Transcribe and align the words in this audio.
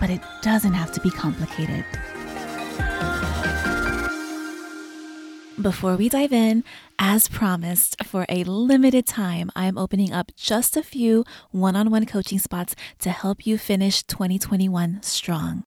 but 0.00 0.10
it 0.10 0.20
doesn't 0.42 0.72
have 0.72 0.90
to 0.92 1.00
be 1.00 1.10
complicated. 1.10 1.84
Before 5.60 5.94
we 5.94 6.08
dive 6.08 6.32
in, 6.32 6.64
as 6.98 7.28
promised, 7.28 8.02
for 8.04 8.24
a 8.30 8.44
limited 8.44 9.06
time, 9.06 9.50
I 9.54 9.66
am 9.66 9.76
opening 9.76 10.10
up 10.10 10.32
just 10.34 10.74
a 10.74 10.82
few 10.82 11.24
one 11.50 11.76
on 11.76 11.90
one 11.90 12.06
coaching 12.06 12.38
spots 12.38 12.74
to 13.00 13.10
help 13.10 13.46
you 13.46 13.58
finish 13.58 14.02
2021 14.04 15.02
strong. 15.02 15.64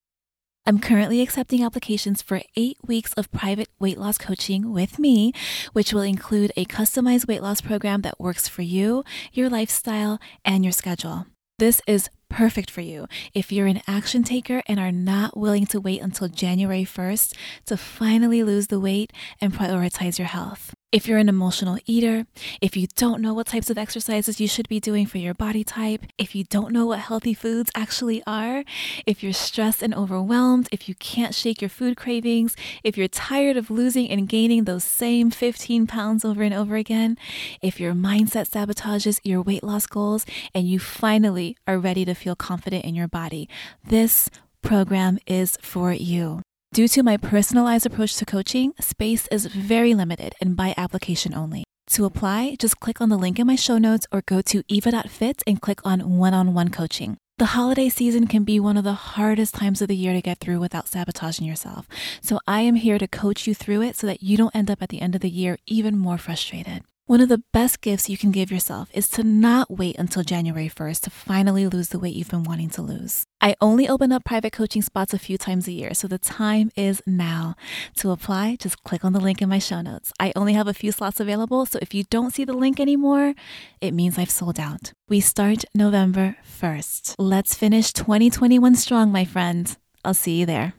I'm 0.66 0.80
currently 0.80 1.22
accepting 1.22 1.64
applications 1.64 2.23
for 2.23 2.42
eight 2.56 2.78
weeks 2.88 3.14
of 3.14 3.31
private 3.31 3.68
weight 3.80 4.00
loss 4.00 4.18
coaching 4.18 4.72
with 4.72 4.98
me, 4.98 5.31
which 5.73 5.94
will 5.94 6.02
include 6.02 6.52
a 6.56 6.66
customized 6.66 7.28
weight 7.28 7.44
loss 7.44 7.62
program 7.62 8.02
that 8.02 8.20
works 8.20 8.48
for 8.48 8.64
you, 8.64 9.04
your 9.31 9.50
lifestyle, 9.50 10.20
and 10.44 10.64
your 10.64 10.72
schedule. 10.72 11.28
This 11.59 11.81
is 11.86 12.09
perfect 12.34 12.72
for 12.72 12.82
you 12.82 13.08
if 13.34 13.52
you're 13.52 13.68
an 13.68 13.82
action 13.88 14.23
taker 14.23 14.64
and 14.66 14.80
are 14.80 14.92
not 14.92 15.38
willing 15.38 15.68
to 15.68 15.80
wait 15.80 16.02
until 16.02 16.28
January 16.28 16.84
1st 16.84 17.36
to 17.67 17.78
finally 17.78 18.44
lose 18.44 18.67
the 18.67 18.80
weight 18.80 19.14
and 19.39 19.53
prioritize 19.53 20.17
your 20.17 20.28
health. 20.28 20.73
If 20.94 21.08
you're 21.08 21.17
an 21.17 21.27
emotional 21.27 21.80
eater, 21.88 22.27
if 22.61 22.77
you 22.77 22.86
don't 22.95 23.19
know 23.19 23.33
what 23.33 23.47
types 23.47 23.72
of 23.72 23.80
exercises 23.80 24.39
you 24.39 24.47
should 24.47 24.69
be 24.69 24.80
doing 24.80 25.08
for 25.08 25.17
your 25.17 25.33
body 25.33 25.63
type, 25.63 26.03
if 26.19 26.36
you 26.36 26.44
don't 26.44 26.72
know 26.72 26.86
what 26.86 26.99
healthy 26.99 27.33
foods 27.33 27.72
actually 27.73 28.22
are, 28.27 28.63
if 29.08 29.23
you're 29.23 29.33
stressed 29.33 29.81
and 29.81 29.95
overwhelmed, 29.95 30.69
if 30.71 30.88
you 30.88 30.94
can't 30.94 31.33
shake 31.33 31.64
your 31.64 31.69
food 31.69 31.97
cravings, 31.97 32.55
if 32.83 32.95
you're 32.95 33.08
tired 33.08 33.58
of 33.58 33.71
losing 33.71 34.08
and 34.08 34.30
gaining 34.30 34.66
those 34.66 34.83
same 34.83 35.31
15 35.31 35.88
pounds 35.88 36.23
over 36.23 36.44
and 36.44 36.53
over 36.53 36.75
again, 36.75 37.17
if 37.59 37.80
your 37.80 37.94
mindset 37.94 38.47
sabotages 38.47 39.19
your 39.23 39.41
weight 39.41 39.64
loss 39.64 39.88
goals, 39.88 40.27
and 40.53 40.67
you 40.67 40.77
finally 40.77 41.58
are 41.66 41.80
ready 41.80 42.05
to 42.05 42.14
feel 42.14 42.36
confident 42.36 42.86
in 42.86 42.94
your 42.94 43.08
body, 43.08 43.49
this 43.83 44.30
program 44.61 45.17
is 45.25 45.58
for 45.59 45.91
you. 45.91 46.44
Due 46.74 46.88
to 46.88 47.04
my 47.04 47.18
personalized 47.18 47.86
approach 47.86 48.16
to 48.16 48.26
coaching, 48.26 48.74
space 48.80 49.28
is 49.28 49.46
very 49.46 49.94
limited 49.94 50.34
and 50.42 50.56
by 50.56 50.74
application 50.76 51.32
only. 51.32 51.64
To 51.92 52.06
apply, 52.06 52.56
just 52.58 52.80
click 52.80 53.00
on 53.00 53.10
the 53.10 53.16
link 53.16 53.38
in 53.38 53.46
my 53.46 53.56
show 53.56 53.78
notes 53.78 54.08
or 54.12 54.24
go 54.26 54.42
to 54.42 54.64
eva.fit 54.68 55.44
and 55.46 55.62
click 55.62 55.82
on 55.86 56.18
one 56.18 56.34
on 56.34 56.56
one 56.56 56.70
coaching. 56.70 57.18
The 57.38 57.54
holiday 57.54 57.90
season 57.90 58.26
can 58.26 58.44
be 58.44 58.60
one 58.60 58.76
of 58.76 58.84
the 58.84 58.94
hardest 59.14 59.54
times 59.54 59.84
of 59.84 59.88
the 59.88 59.96
year 59.96 60.14
to 60.14 60.22
get 60.22 60.40
through 60.40 60.60
without 60.60 60.88
sabotaging 60.88 61.46
yourself. 61.46 61.88
So 62.24 62.40
I 62.48 62.62
am 62.62 62.74
here 62.74 62.98
to 62.98 63.08
coach 63.08 63.46
you 63.46 63.54
through 63.54 63.84
it 63.84 63.96
so 63.96 64.08
that 64.08 64.24
you 64.24 64.36
don't 64.36 64.56
end 64.56 64.72
up 64.72 64.82
at 64.82 64.90
the 64.90 65.00
end 65.00 65.14
of 65.14 65.22
the 65.22 65.30
year 65.30 65.60
even 65.68 65.96
more 65.96 66.18
frustrated. 66.18 66.82
One 67.14 67.22
of 67.22 67.30
the 67.30 67.44
best 67.53 67.81
gifts 67.81 68.09
you 68.09 68.17
can 68.17 68.31
give 68.31 68.52
yourself 68.52 68.89
is 68.92 69.08
to 69.09 69.23
not 69.23 69.69
wait 69.69 69.97
until 70.00 70.23
January 70.23 70.67
1st 70.67 71.02
to 71.02 71.11
finally 71.11 71.67
lose 71.67 71.89
the 71.89 72.00
weight 72.00 72.16
you've 72.16 72.31
been 72.31 72.42
wanting 72.42 72.72
to 72.72 72.81
lose. 72.81 73.23
I 73.39 73.55
only 73.61 73.88
open 73.88 74.11
up 74.11 74.25
private 74.25 74.52
coaching 74.52 74.81
spots 74.81 75.14
a 75.14 75.20
few 75.20 75.38
times 75.38 75.67
a 75.67 75.73
year, 75.73 75.94
so 75.94 76.08
the 76.08 76.17
time 76.17 76.72
is 76.75 77.03
now. 77.05 77.53
To 77.97 78.09
apply, 78.09 78.55
just 78.55 78.81
click 78.81 79.05
on 79.05 79.14
the 79.14 79.20
link 79.20 79.44
in 79.44 79.50
my 79.50 79.59
show 79.59 79.81
notes. 79.81 80.11
I 80.20 80.33
only 80.36 80.54
have 80.54 80.67
a 80.67 80.73
few 80.73 80.92
slots 80.92 81.20
available, 81.20 81.67
so 81.67 81.77
if 81.83 81.93
you 81.93 82.04
don't 82.05 82.33
see 82.33 82.45
the 82.45 82.54
link 82.54 82.80
anymore, 82.80 83.36
it 83.80 83.93
means 83.93 84.17
I've 84.17 84.32
sold 84.32 84.59
out. 84.59 84.93
We 85.08 85.20
start 85.20 85.65
November 85.76 86.38
1st. 86.59 87.14
Let's 87.20 87.54
finish 87.54 87.93
2021 87.93 88.73
strong, 88.73 89.11
my 89.11 89.23
friend. 89.23 89.77
I'll 90.04 90.15
see 90.15 90.39
you 90.39 90.48
there. 90.48 90.73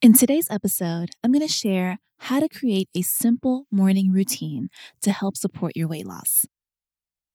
In 0.00 0.12
today's 0.12 0.46
episode, 0.48 1.10
I'm 1.24 1.32
going 1.32 1.44
to 1.44 1.52
share 1.52 1.98
how 2.18 2.38
to 2.38 2.48
create 2.48 2.88
a 2.94 3.02
simple 3.02 3.66
morning 3.68 4.12
routine 4.12 4.68
to 5.00 5.10
help 5.10 5.36
support 5.36 5.72
your 5.74 5.88
weight 5.88 6.06
loss. 6.06 6.46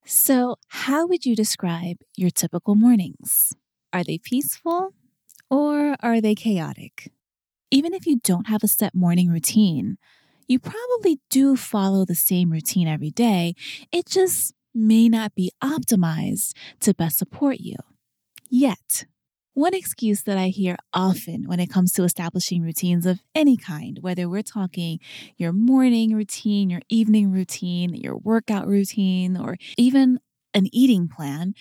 So, 0.05 0.55
how 0.69 1.05
would 1.05 1.25
you 1.25 1.35
describe 1.35 1.97
your 2.15 2.29
typical 2.29 2.75
mornings? 2.75 3.51
Are 3.91 4.05
they 4.05 4.17
peaceful 4.17 4.93
or 5.49 5.97
are 5.99 6.21
they 6.21 6.35
chaotic? 6.35 7.11
Even 7.69 7.93
if 7.93 8.07
you 8.07 8.21
don't 8.23 8.47
have 8.47 8.63
a 8.63 8.69
set 8.69 8.95
morning 8.95 9.29
routine, 9.29 9.97
you 10.47 10.57
probably 10.57 11.19
do 11.29 11.57
follow 11.57 12.05
the 12.05 12.15
same 12.15 12.49
routine 12.49 12.87
every 12.87 13.11
day. 13.11 13.55
It 13.91 14.05
just 14.05 14.53
may 14.73 15.09
not 15.09 15.35
be 15.35 15.51
optimized 15.61 16.53
to 16.79 16.93
best 16.93 17.17
support 17.17 17.59
you. 17.59 17.75
Yet, 18.49 19.05
one 19.53 19.73
excuse 19.73 20.23
that 20.23 20.37
I 20.37 20.47
hear 20.47 20.77
often 20.93 21.47
when 21.47 21.59
it 21.59 21.69
comes 21.69 21.93
to 21.93 22.03
establishing 22.03 22.63
routines 22.63 23.05
of 23.05 23.19
any 23.35 23.55
kind, 23.55 23.99
whether 24.01 24.27
we're 24.27 24.41
talking 24.41 24.99
your 25.37 25.53
morning 25.53 26.15
routine, 26.15 26.69
your 26.69 26.81
evening 26.89 27.31
routine, 27.31 27.93
your 27.93 28.17
workout 28.17 28.67
routine, 28.67 29.37
or 29.37 29.57
even 29.77 30.19
an 30.53 30.67
eating 30.71 31.07
plan 31.07 31.53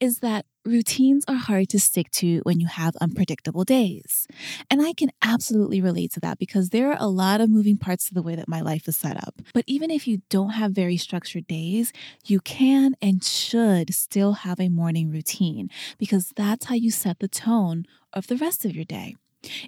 is 0.00 0.18
that 0.18 0.44
routines 0.64 1.24
are 1.26 1.36
hard 1.36 1.68
to 1.70 1.80
stick 1.80 2.10
to 2.10 2.40
when 2.40 2.60
you 2.60 2.66
have 2.66 2.96
unpredictable 2.96 3.64
days. 3.64 4.26
And 4.70 4.82
I 4.82 4.92
can 4.92 5.10
absolutely 5.22 5.80
relate 5.80 6.12
to 6.12 6.20
that 6.20 6.38
because 6.38 6.68
there 6.68 6.90
are 6.90 6.98
a 6.98 7.08
lot 7.08 7.40
of 7.40 7.50
moving 7.50 7.76
parts 7.76 8.08
to 8.08 8.14
the 8.14 8.22
way 8.22 8.36
that 8.36 8.48
my 8.48 8.60
life 8.60 8.86
is 8.86 8.96
set 8.96 9.16
up. 9.16 9.40
But 9.54 9.64
even 9.66 9.90
if 9.90 10.06
you 10.06 10.22
don't 10.28 10.50
have 10.50 10.72
very 10.72 10.96
structured 10.96 11.46
days, 11.46 11.92
you 12.26 12.40
can 12.40 12.94
and 13.00 13.24
should 13.24 13.94
still 13.94 14.34
have 14.34 14.60
a 14.60 14.68
morning 14.68 15.10
routine 15.10 15.70
because 15.98 16.32
that's 16.36 16.66
how 16.66 16.74
you 16.74 16.90
set 16.90 17.18
the 17.20 17.28
tone 17.28 17.84
of 18.12 18.26
the 18.26 18.36
rest 18.36 18.64
of 18.64 18.74
your 18.74 18.84
day. 18.84 19.16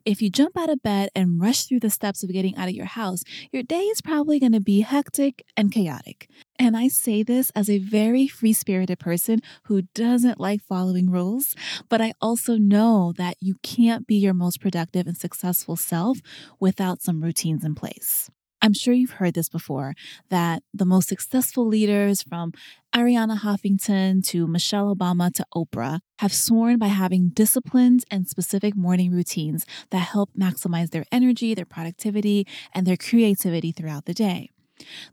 If 0.04 0.20
you 0.20 0.28
jump 0.28 0.58
out 0.58 0.69
of 0.69 0.82
bed 0.82 1.08
and 1.14 1.41
rush 1.41 1.64
through 1.64 1.81
the 1.81 1.91
steps 1.91 2.22
of 2.22 2.32
getting 2.32 2.56
out 2.56 2.69
of 2.69 2.75
your 2.75 2.86
house, 2.86 3.25
your 3.50 3.62
day 3.62 3.84
is 3.84 4.02
probably 4.02 4.38
going 4.38 4.52
to 4.52 4.60
be 4.60 4.81
hectic 4.81 5.42
and 5.56 5.72
chaotic. 5.72 6.28
And 6.58 6.76
I 6.76 6.88
say 6.88 7.22
this 7.22 7.50
as 7.56 7.68
a 7.68 7.78
very 7.78 8.28
free 8.28 8.52
spirited 8.52 8.98
person 8.98 9.40
who 9.64 9.82
doesn't 9.94 10.38
like 10.38 10.62
following 10.62 11.10
rules, 11.10 11.56
but 11.88 12.00
I 12.00 12.12
also 12.20 12.56
know 12.56 13.12
that 13.16 13.36
you 13.40 13.56
can't 13.62 14.06
be 14.06 14.16
your 14.16 14.34
most 14.34 14.60
productive 14.60 15.06
and 15.06 15.16
successful 15.16 15.76
self 15.76 16.18
without 16.60 17.02
some 17.02 17.22
routines 17.22 17.64
in 17.64 17.74
place. 17.74 18.30
I'm 18.64 18.74
sure 18.74 18.94
you've 18.94 19.18
heard 19.18 19.34
this 19.34 19.48
before 19.48 19.94
that 20.30 20.62
the 20.72 20.84
most 20.84 21.08
successful 21.08 21.66
leaders 21.66 22.22
from 22.22 22.52
Arianna 22.94 23.40
Huffington 23.40 24.24
to 24.28 24.46
Michelle 24.46 24.94
Obama 24.94 25.34
to 25.34 25.44
Oprah 25.52 25.98
have 26.20 26.32
sworn 26.32 26.78
by 26.78 26.86
having 26.86 27.30
disciplined 27.30 28.04
and 28.08 28.28
specific 28.28 28.76
morning 28.76 29.10
routines 29.10 29.66
that 29.90 29.98
help 29.98 30.30
maximize 30.38 30.90
their 30.90 31.06
energy, 31.10 31.54
their 31.54 31.64
productivity, 31.64 32.46
and 32.72 32.86
their 32.86 32.96
creativity 32.96 33.72
throughout 33.72 34.04
the 34.04 34.14
day. 34.14 34.51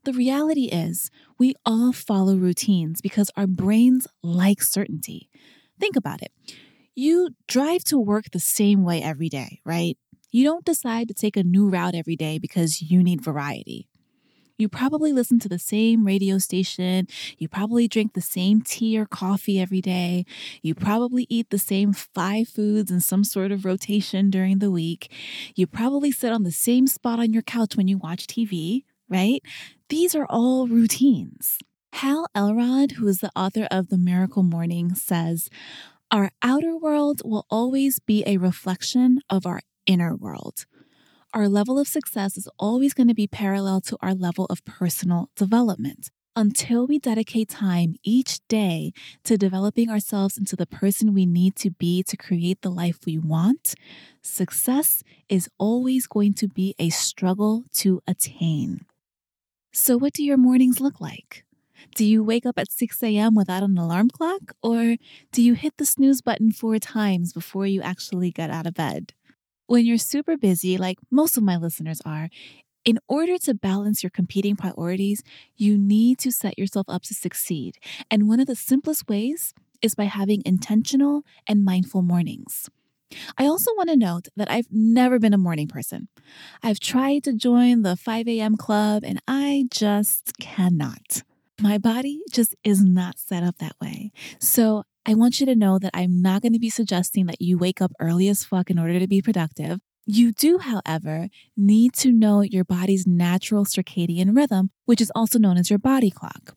The 0.04 0.14
reality 0.14 0.66
is, 0.66 1.10
we 1.38 1.54
all 1.66 1.92
follow 1.92 2.36
routines 2.36 3.02
because 3.02 3.32
our 3.36 3.48
brains 3.48 4.08
like 4.24 4.62
certainty. 4.62 5.30
Think 5.80 5.96
about 5.96 6.22
it. 6.22 6.32
You 6.96 7.30
drive 7.48 7.84
to 7.86 7.98
work 7.98 8.26
the 8.32 8.40
same 8.40 8.84
way 8.84 9.02
every 9.02 9.30
day, 9.30 9.62
right? 9.66 9.98
You 10.32 10.44
don't 10.44 10.66
decide 10.66 11.08
to 11.08 11.14
take 11.14 11.38
a 11.38 11.44
new 11.44 11.70
route 11.70 11.96
every 11.96 12.16
day 12.16 12.38
because 12.38 12.82
you 12.82 13.02
need 13.02 13.22
variety. 13.22 13.88
You 14.60 14.68
probably 14.68 15.14
listen 15.14 15.40
to 15.40 15.50
the 15.50 15.58
same 15.58 16.06
radio 16.06 16.38
station. 16.38 17.08
You 17.38 17.48
probably 17.48 17.88
drink 17.88 18.14
the 18.14 18.22
same 18.22 18.62
tea 18.62 19.00
or 19.00 19.06
coffee 19.06 19.58
every 19.58 19.80
day. 19.80 20.26
You 20.62 20.76
probably 20.76 21.26
eat 21.30 21.50
the 21.50 21.58
same 21.58 21.94
five 21.94 22.50
foods 22.50 22.92
in 22.92 23.00
some 23.00 23.24
sort 23.24 23.54
of 23.54 23.64
rotation 23.64 24.30
during 24.30 24.60
the 24.60 24.70
week. 24.70 25.10
You 25.56 25.66
probably 25.66 26.12
sit 26.12 26.34
on 26.34 26.44
the 26.44 26.52
same 26.52 26.88
spot 26.88 27.20
on 27.20 27.32
your 27.32 27.42
couch 27.42 27.78
when 27.78 27.88
you 27.88 27.98
watch 27.98 28.28
TV, 28.28 28.84
right? 29.10 29.42
These 29.90 30.16
are 30.16 30.26
all 30.30 30.68
routines. 30.68 31.58
Hal 31.94 32.28
Elrod, 32.36 32.92
who 32.92 33.08
is 33.08 33.18
the 33.18 33.32
author 33.36 33.68
of 33.72 33.90
The 33.90 33.98
Miracle 33.98 34.44
Morning, 34.44 34.94
says, 34.94 35.50
Our 36.12 36.32
outer 36.42 36.78
world 36.78 37.22
will 37.26 37.46
always 37.50 38.00
be 38.00 38.24
a 38.26 38.38
reflection 38.38 39.20
of 39.30 39.46
our 39.46 39.62
inner 39.86 40.16
world. 40.16 40.66
Our 41.34 41.48
level 41.48 41.78
of 41.78 41.88
success 41.88 42.38
is 42.38 42.48
always 42.58 42.94
going 42.94 43.08
to 43.08 43.14
be 43.14 43.28
parallel 43.28 43.82
to 43.82 43.98
our 44.02 44.14
level 44.14 44.46
of 44.46 44.64
personal 44.66 45.30
development. 45.36 46.10
Until 46.36 46.88
we 46.88 47.00
dedicate 47.00 47.50
time 47.50 47.96
each 48.04 48.40
day 48.48 48.94
to 49.26 49.38
developing 49.38 49.90
ourselves 49.90 50.38
into 50.38 50.56
the 50.56 50.66
person 50.66 51.14
we 51.14 51.26
need 51.26 51.56
to 51.58 51.72
be 51.72 52.02
to 52.04 52.16
create 52.16 52.62
the 52.62 52.72
life 52.72 53.00
we 53.06 53.18
want, 53.18 53.76
success 54.22 55.04
is 55.28 55.50
always 55.58 56.08
going 56.08 56.34
to 56.36 56.48
be 56.48 56.76
a 56.80 56.90
struggle 56.90 57.66
to 57.74 58.02
attain. 58.08 58.86
So, 59.72 59.98
what 59.98 60.14
do 60.14 60.24
your 60.24 60.38
mornings 60.38 60.82
look 60.82 61.00
like? 61.00 61.46
Do 61.96 62.04
you 62.04 62.24
wake 62.24 62.46
up 62.46 62.58
at 62.58 62.72
6 62.72 63.04
a.m. 63.04 63.36
without 63.36 63.64
an 63.64 63.78
alarm 63.78 64.10
clock? 64.10 64.54
Or 64.64 64.96
do 65.32 65.42
you 65.42 65.54
hit 65.54 65.78
the 65.78 65.86
snooze 65.86 66.22
button 66.22 66.52
four 66.52 66.80
times 66.80 67.34
before 67.34 67.68
you 67.68 67.82
actually 67.82 68.32
get 68.32 68.50
out 68.50 68.66
of 68.66 68.74
bed? 68.74 69.14
When 69.68 69.86
you're 69.86 69.98
super 70.00 70.38
busy, 70.38 70.78
like 70.78 70.98
most 71.12 71.38
of 71.38 71.44
my 71.44 71.56
listeners 71.56 72.02
are, 72.04 72.30
in 72.84 72.98
order 73.08 73.38
to 73.38 73.54
balance 73.54 74.02
your 74.02 74.10
competing 74.10 74.56
priorities, 74.56 75.22
you 75.56 75.78
need 75.78 76.18
to 76.20 76.32
set 76.32 76.58
yourself 76.58 76.88
up 76.90 77.04
to 77.04 77.14
succeed. 77.14 77.78
And 78.10 78.28
one 78.28 78.40
of 78.40 78.48
the 78.48 78.56
simplest 78.56 79.08
ways 79.08 79.54
is 79.82 79.94
by 79.94 80.06
having 80.06 80.42
intentional 80.46 81.24
and 81.48 81.64
mindful 81.64 82.02
mornings. 82.02 82.70
I 83.38 83.46
also 83.46 83.72
want 83.76 83.90
to 83.90 83.96
note 83.96 84.28
that 84.36 84.52
I've 84.52 84.68
never 84.72 85.20
been 85.20 85.34
a 85.34 85.38
morning 85.38 85.68
person. 85.68 86.08
I've 86.62 86.80
tried 86.80 87.24
to 87.24 87.34
join 87.34 87.82
the 87.82 87.96
5 87.96 88.28
a.m. 88.28 88.56
club 88.56 89.04
and 89.06 89.22
I 89.28 89.66
just 89.72 90.34
cannot. 90.40 91.24
My 91.62 91.78
body 91.78 92.22
just 92.32 92.56
is 92.64 92.84
not 92.84 93.20
set 93.20 93.44
up 93.44 93.58
that 93.58 93.76
way. 93.82 94.12
So 94.40 94.84
I 95.06 95.14
want 95.14 95.40
you 95.40 95.46
to 95.48 95.56
know 95.56 95.80
that 95.80 95.92
I'm 95.94 96.22
not 96.22 96.42
going 96.42 96.54
to 96.54 96.60
be 96.60 96.70
suggesting 96.70 97.26
that 97.26 97.42
you 97.42 97.58
wake 97.58 97.82
up 97.82 97.92
early 98.00 98.30
as 98.30 98.46
fuck 98.46 98.70
in 98.70 98.78
order 98.78 99.00
to 99.00 99.08
be 99.08 99.22
productive. 99.22 99.80
You 100.06 100.32
do, 100.32 100.60
however, 100.60 101.30
need 101.56 101.94
to 101.96 102.12
know 102.12 102.42
your 102.42 102.64
body's 102.64 103.06
natural 103.06 103.66
circadian 103.66 104.36
rhythm, 104.36 104.72
which 104.86 105.02
is 105.02 105.12
also 105.14 105.38
known 105.38 105.58
as 105.58 105.70
your 105.70 105.80
body 105.80 106.10
clock. 106.10 106.56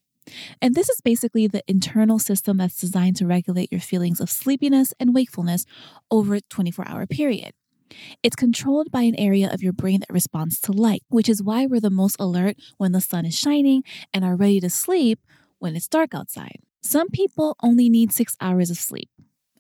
And 0.61 0.75
this 0.75 0.89
is 0.89 1.01
basically 1.01 1.47
the 1.47 1.63
internal 1.67 2.19
system 2.19 2.59
that's 2.59 2.81
designed 2.81 3.17
to 3.17 3.27
regulate 3.27 3.73
your 3.73 3.81
feelings 3.81 4.21
of 4.21 4.31
sleepiness 4.31 4.95
and 5.01 5.15
wakefulness 5.15 5.67
over 6.11 6.35
a 6.35 6.41
24 6.43 6.89
hour 6.89 7.07
period. 7.07 7.53
It's 8.23 8.37
controlled 8.37 8.91
by 8.91 9.03
an 9.03 9.19
area 9.19 9.53
of 9.53 9.63
your 9.63 9.73
brain 9.73 10.01
that 10.01 10.13
responds 10.13 10.61
to 10.61 10.73
light, 10.73 11.03
which 11.09 11.29
is 11.29 11.43
why 11.43 11.67
we're 11.67 11.81
the 11.81 11.91
most 11.91 12.17
alert 12.19 12.57
when 12.79 12.93
the 12.93 13.01
sun 13.01 13.27
is 13.27 13.39
shining 13.39 13.83
and 14.15 14.25
are 14.25 14.37
ready 14.37 14.61
to 14.61 14.71
sleep 14.71 15.21
when 15.59 15.77
it's 15.77 15.89
dark 15.89 16.15
outside. 16.15 16.61
Some 16.83 17.11
people 17.11 17.57
only 17.63 17.89
need 17.89 18.13
six 18.13 18.37
hours 18.41 18.71
of 18.71 18.77
sleep, 18.77 19.11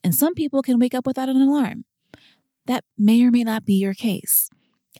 and 0.02 0.14
some 0.14 0.34
people 0.34 0.62
can 0.62 0.78
wake 0.78 0.94
up 0.94 1.06
without 1.06 1.28
an 1.28 1.40
alarm. 1.40 1.84
That 2.66 2.84
may 2.96 3.22
or 3.22 3.30
may 3.30 3.44
not 3.44 3.64
be 3.64 3.74
your 3.74 3.94
case. 3.94 4.48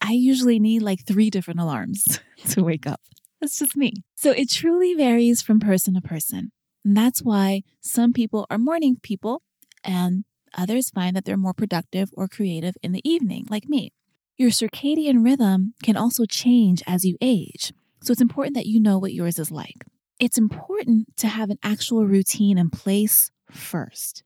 I 0.00 0.12
usually 0.12 0.58
need 0.58 0.82
like 0.82 1.04
three 1.04 1.30
different 1.30 1.60
alarms 1.60 2.20
to 2.50 2.62
wake 2.62 2.86
up. 2.86 3.00
That's 3.42 3.58
just 3.58 3.76
me. 3.76 4.04
So 4.14 4.30
it 4.30 4.48
truly 4.48 4.94
varies 4.94 5.42
from 5.42 5.58
person 5.58 5.94
to 5.94 6.00
person. 6.00 6.52
And 6.84 6.96
that's 6.96 7.22
why 7.22 7.62
some 7.80 8.12
people 8.12 8.46
are 8.48 8.56
morning 8.56 8.98
people 9.02 9.42
and 9.82 10.24
others 10.56 10.90
find 10.90 11.16
that 11.16 11.24
they're 11.24 11.36
more 11.36 11.52
productive 11.52 12.10
or 12.16 12.28
creative 12.28 12.76
in 12.84 12.92
the 12.92 13.02
evening, 13.02 13.46
like 13.50 13.68
me. 13.68 13.92
Your 14.36 14.50
circadian 14.50 15.24
rhythm 15.24 15.74
can 15.82 15.96
also 15.96 16.24
change 16.24 16.84
as 16.86 17.04
you 17.04 17.16
age. 17.20 17.72
So 18.00 18.12
it's 18.12 18.20
important 18.20 18.54
that 18.54 18.66
you 18.66 18.80
know 18.80 18.96
what 18.96 19.12
yours 19.12 19.40
is 19.40 19.50
like. 19.50 19.86
It's 20.20 20.38
important 20.38 21.16
to 21.16 21.26
have 21.26 21.50
an 21.50 21.58
actual 21.64 22.06
routine 22.06 22.58
in 22.58 22.70
place 22.70 23.32
first. 23.50 24.22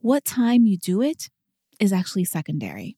What 0.00 0.24
time 0.24 0.64
you 0.64 0.78
do 0.78 1.02
it 1.02 1.28
is 1.80 1.92
actually 1.92 2.24
secondary. 2.24 2.96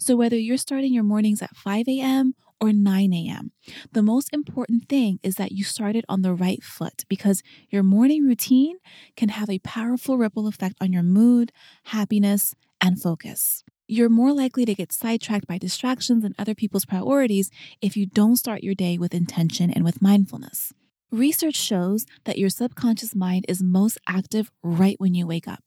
So 0.00 0.16
whether 0.16 0.36
you're 0.36 0.56
starting 0.56 0.92
your 0.92 1.04
mornings 1.04 1.42
at 1.42 1.54
5 1.54 1.86
a.m 1.86 2.34
or 2.60 2.72
9 2.72 3.12
a.m. 3.12 3.52
The 3.92 4.02
most 4.02 4.32
important 4.32 4.88
thing 4.88 5.18
is 5.22 5.36
that 5.36 5.52
you 5.52 5.64
started 5.64 6.04
on 6.08 6.22
the 6.22 6.34
right 6.34 6.62
foot 6.62 7.04
because 7.08 7.42
your 7.70 7.82
morning 7.82 8.24
routine 8.24 8.76
can 9.16 9.30
have 9.30 9.50
a 9.50 9.58
powerful 9.60 10.18
ripple 10.18 10.46
effect 10.46 10.76
on 10.80 10.92
your 10.92 11.02
mood, 11.02 11.52
happiness, 11.84 12.54
and 12.80 13.00
focus. 13.00 13.64
You're 13.88 14.08
more 14.08 14.32
likely 14.32 14.64
to 14.64 14.74
get 14.74 14.92
sidetracked 14.92 15.46
by 15.46 15.58
distractions 15.58 16.24
and 16.24 16.34
other 16.38 16.54
people's 16.54 16.84
priorities 16.84 17.50
if 17.80 17.96
you 17.96 18.06
don't 18.06 18.36
start 18.36 18.64
your 18.64 18.74
day 18.74 18.98
with 18.98 19.14
intention 19.14 19.70
and 19.70 19.84
with 19.84 20.02
mindfulness. 20.02 20.72
Research 21.12 21.54
shows 21.54 22.04
that 22.24 22.36
your 22.36 22.50
subconscious 22.50 23.14
mind 23.14 23.44
is 23.48 23.62
most 23.62 23.96
active 24.08 24.50
right 24.64 24.96
when 24.98 25.14
you 25.14 25.24
wake 25.24 25.46
up. 25.46 25.62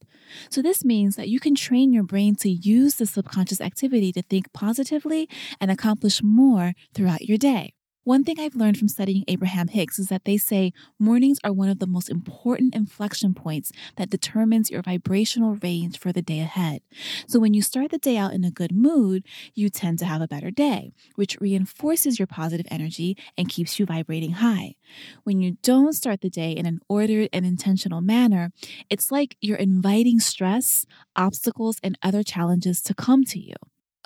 So, 0.50 0.62
this 0.62 0.84
means 0.84 1.16
that 1.16 1.30
you 1.30 1.40
can 1.40 1.56
train 1.56 1.94
your 1.94 2.04
brain 2.04 2.36
to 2.36 2.50
use 2.50 2.96
the 2.96 3.06
subconscious 3.06 3.62
activity 3.62 4.12
to 4.12 4.22
think 4.22 4.52
positively 4.52 5.30
and 5.62 5.72
accomplish 5.72 6.22
more 6.22 6.74
throughout 6.94 7.22
your 7.22 7.38
day. 7.38 7.74
One 8.06 8.24
thing 8.24 8.40
I've 8.40 8.56
learned 8.56 8.78
from 8.78 8.88
studying 8.88 9.26
Abraham 9.28 9.68
Hicks 9.68 10.00
is 10.00 10.08
that 10.08 10.24
they 10.24 10.38
say 10.38 10.72
mornings 10.98 11.38
are 11.44 11.52
one 11.52 11.68
of 11.68 11.80
the 11.80 11.86
most 11.86 12.10
important 12.10 12.74
inflection 12.74 13.34
points 13.34 13.74
that 13.98 14.10
determines 14.10 14.72
your 14.72 14.82
vibrational 14.82 15.56
range 15.56 16.00
for 16.00 16.14
the 16.14 16.22
day 16.22 16.40
ahead. 16.40 16.82
So 17.28 17.40
when 17.40 17.54
you 17.54 17.62
start 17.62 17.92
the 17.92 17.98
day 17.98 18.16
out 18.16 18.34
in 18.34 18.46
a 18.46 18.52
good 18.52 18.72
mood, 18.72 19.26
you 19.54 19.70
tend 19.70 20.00
to 20.00 20.06
have 20.06 20.22
a 20.22 20.30
better 20.30 20.50
day, 20.50 20.94
which 21.16 21.38
reinforces 21.42 22.18
your 22.18 22.28
positive 22.28 22.66
energy 22.72 23.18
and 23.38 23.50
keeps 23.50 23.78
you 23.78 23.86
vibrating 23.86 24.32
high. 24.32 24.76
When 25.24 25.42
you 25.42 25.58
don't 25.62 25.94
start 25.94 26.22
the 26.22 26.30
day 26.30 26.54
in 26.54 26.66
an 26.66 26.80
ordered 26.88 27.30
and 27.34 27.46
intentional 27.46 28.00
manner, 28.00 28.54
it's 28.90 29.12
like 29.12 29.36
you're 29.42 29.58
inviting 29.58 30.20
stress, 30.22 30.86
obstacles, 31.18 31.80
and 31.84 31.98
other 32.02 32.24
challenges 32.24 32.82
to 32.84 32.94
come 32.94 33.26
to 33.26 33.40
you. 33.40 33.56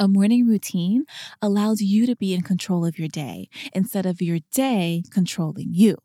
A 0.03 0.07
morning 0.09 0.45
routine 0.45 1.05
allows 1.41 1.79
you 1.79 2.05
to 2.07 2.15
be 2.17 2.33
in 2.33 2.41
control 2.41 2.85
of 2.85 2.99
your 2.99 3.07
day 3.07 3.47
instead 3.73 4.05
of 4.05 4.21
your 4.21 4.39
day 4.51 5.01
controlling 5.09 5.69
you. 5.71 5.95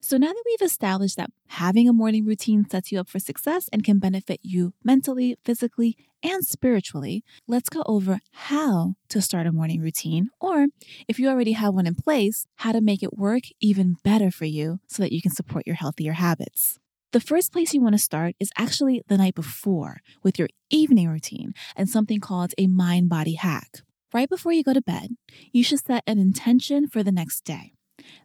So 0.00 0.16
now 0.16 0.32
that 0.32 0.42
we've 0.44 0.66
established 0.66 1.16
that 1.16 1.30
having 1.46 1.88
a 1.88 1.92
morning 1.92 2.26
routine 2.26 2.68
sets 2.68 2.90
you 2.90 2.98
up 2.98 3.08
for 3.08 3.20
success 3.20 3.68
and 3.72 3.84
can 3.84 4.00
benefit 4.00 4.40
you 4.42 4.74
mentally, 4.82 5.36
physically, 5.44 5.96
and 6.24 6.44
spiritually, 6.44 7.22
let's 7.46 7.68
go 7.68 7.84
over 7.86 8.18
how 8.32 8.94
to 9.10 9.22
start 9.22 9.46
a 9.46 9.52
morning 9.52 9.80
routine, 9.80 10.28
or 10.40 10.66
if 11.06 11.20
you 11.20 11.28
already 11.28 11.52
have 11.52 11.72
one 11.72 11.86
in 11.86 11.94
place, 11.94 12.48
how 12.56 12.72
to 12.72 12.80
make 12.80 13.00
it 13.00 13.16
work 13.16 13.44
even 13.60 13.94
better 14.02 14.32
for 14.32 14.46
you 14.46 14.80
so 14.88 15.04
that 15.04 15.12
you 15.12 15.22
can 15.22 15.30
support 15.30 15.68
your 15.68 15.76
healthier 15.76 16.14
habits. 16.14 16.80
The 17.16 17.20
first 17.20 17.50
place 17.50 17.72
you 17.72 17.80
want 17.80 17.94
to 17.94 17.98
start 17.98 18.34
is 18.38 18.52
actually 18.58 19.02
the 19.08 19.16
night 19.16 19.34
before 19.34 20.02
with 20.22 20.38
your 20.38 20.48
evening 20.68 21.08
routine 21.08 21.54
and 21.74 21.88
something 21.88 22.20
called 22.20 22.52
a 22.58 22.66
mind 22.66 23.08
body 23.08 23.36
hack. 23.36 23.78
Right 24.12 24.28
before 24.28 24.52
you 24.52 24.62
go 24.62 24.74
to 24.74 24.82
bed, 24.82 25.16
you 25.50 25.64
should 25.64 25.82
set 25.82 26.04
an 26.06 26.18
intention 26.18 26.88
for 26.88 27.02
the 27.02 27.10
next 27.10 27.40
day. 27.40 27.72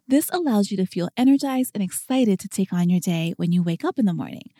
This 0.06 0.28
allows 0.32 0.70
you 0.70 0.76
to 0.78 0.86
feel 0.86 1.08
energized 1.16 1.72
and 1.74 1.82
excited 1.82 2.38
to 2.40 2.48
take 2.48 2.72
on 2.72 2.90
your 2.90 3.00
day 3.00 3.34
when 3.36 3.52
you 3.52 3.62
wake 3.62 3.84
up 3.84 3.98
in 3.98 4.04
the 4.04 4.12
morning. 4.12 4.50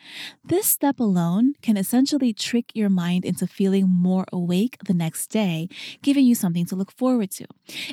This 0.43 0.67
step 0.67 0.99
alone 0.99 1.53
can 1.61 1.77
essentially 1.77 2.33
trick 2.33 2.71
your 2.73 2.89
mind 2.89 3.25
into 3.25 3.45
feeling 3.45 3.87
more 3.87 4.25
awake 4.31 4.77
the 4.85 4.93
next 4.93 5.27
day, 5.27 5.67
giving 6.01 6.25
you 6.25 6.35
something 6.35 6.65
to 6.67 6.75
look 6.75 6.91
forward 6.91 7.31
to. 7.31 7.45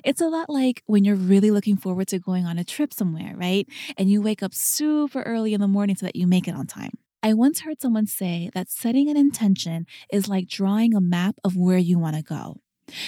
It's 0.04 0.20
a 0.20 0.28
lot 0.28 0.48
like 0.48 0.82
when 0.86 1.04
you're 1.04 1.16
really 1.16 1.50
looking 1.50 1.76
forward 1.76 2.08
to 2.08 2.18
going 2.18 2.46
on 2.46 2.58
a 2.58 2.64
trip 2.64 2.92
somewhere, 2.92 3.34
right? 3.36 3.66
And 3.96 4.10
you 4.10 4.22
wake 4.22 4.42
up 4.42 4.54
super 4.54 5.22
early 5.22 5.54
in 5.54 5.60
the 5.60 5.68
morning 5.68 5.96
so 5.96 6.06
that 6.06 6.16
you 6.16 6.26
make 6.26 6.48
it 6.48 6.54
on 6.54 6.66
time. 6.66 6.92
I 7.22 7.34
once 7.34 7.60
heard 7.60 7.82
someone 7.82 8.06
say 8.06 8.50
that 8.54 8.70
setting 8.70 9.10
an 9.10 9.16
intention 9.18 9.86
is 10.10 10.26
like 10.26 10.48
drawing 10.48 10.94
a 10.94 11.02
map 11.02 11.36
of 11.44 11.54
where 11.54 11.76
you 11.76 11.98
want 11.98 12.16
to 12.16 12.22
go. 12.22 12.56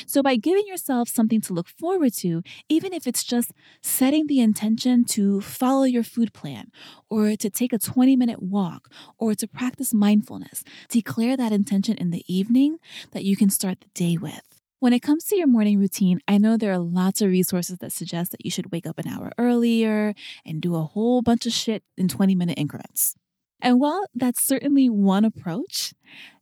So, 0.07 0.23
by 0.23 0.37
giving 0.37 0.67
yourself 0.67 1.09
something 1.09 1.41
to 1.43 1.53
look 1.53 1.69
forward 1.69 2.13
to, 2.15 2.43
even 2.69 2.93
if 2.93 3.07
it's 3.07 3.25
just 3.25 3.53
setting 3.83 4.27
the 4.27 4.41
intention 4.41 5.05
to 5.07 5.41
follow 5.41 5.85
your 5.85 6.03
food 6.03 6.33
plan, 6.33 6.71
or 7.11 7.37
to 7.37 7.51
take 7.51 7.73
a 7.73 7.79
20 7.79 8.17
minute 8.17 8.43
walk, 8.43 8.89
or 9.19 9.35
to 9.35 9.47
practice 9.47 9.95
mindfulness, 9.95 10.65
declare 10.89 11.37
that 11.37 11.53
intention 11.53 11.97
in 11.97 12.11
the 12.11 12.25
evening 12.33 12.79
that 13.13 13.25
you 13.25 13.37
can 13.37 13.51
start 13.51 13.81
the 13.81 13.89
day 13.95 14.17
with. 14.17 14.63
When 14.83 14.93
it 14.93 15.01
comes 15.01 15.23
to 15.27 15.37
your 15.37 15.47
morning 15.47 15.79
routine, 15.79 16.19
I 16.27 16.39
know 16.39 16.57
there 16.57 16.73
are 16.73 16.79
lots 16.79 17.23
of 17.23 17.31
resources 17.31 17.79
that 17.79 17.93
suggest 17.93 18.33
that 18.33 18.45
you 18.45 18.51
should 18.51 18.73
wake 18.73 18.85
up 18.85 18.99
an 18.99 19.07
hour 19.07 19.31
earlier 19.39 20.13
and 20.45 20.61
do 20.61 20.75
a 20.75 20.83
whole 20.83 21.23
bunch 21.23 21.47
of 21.47 21.53
shit 21.53 21.85
in 21.97 22.09
20 22.09 22.35
minute 22.35 22.59
increments. 22.59 23.15
And 23.61 23.79
while 23.79 24.07
that's 24.13 24.43
certainly 24.43 24.91
one 24.91 25.25
approach, 25.25 25.95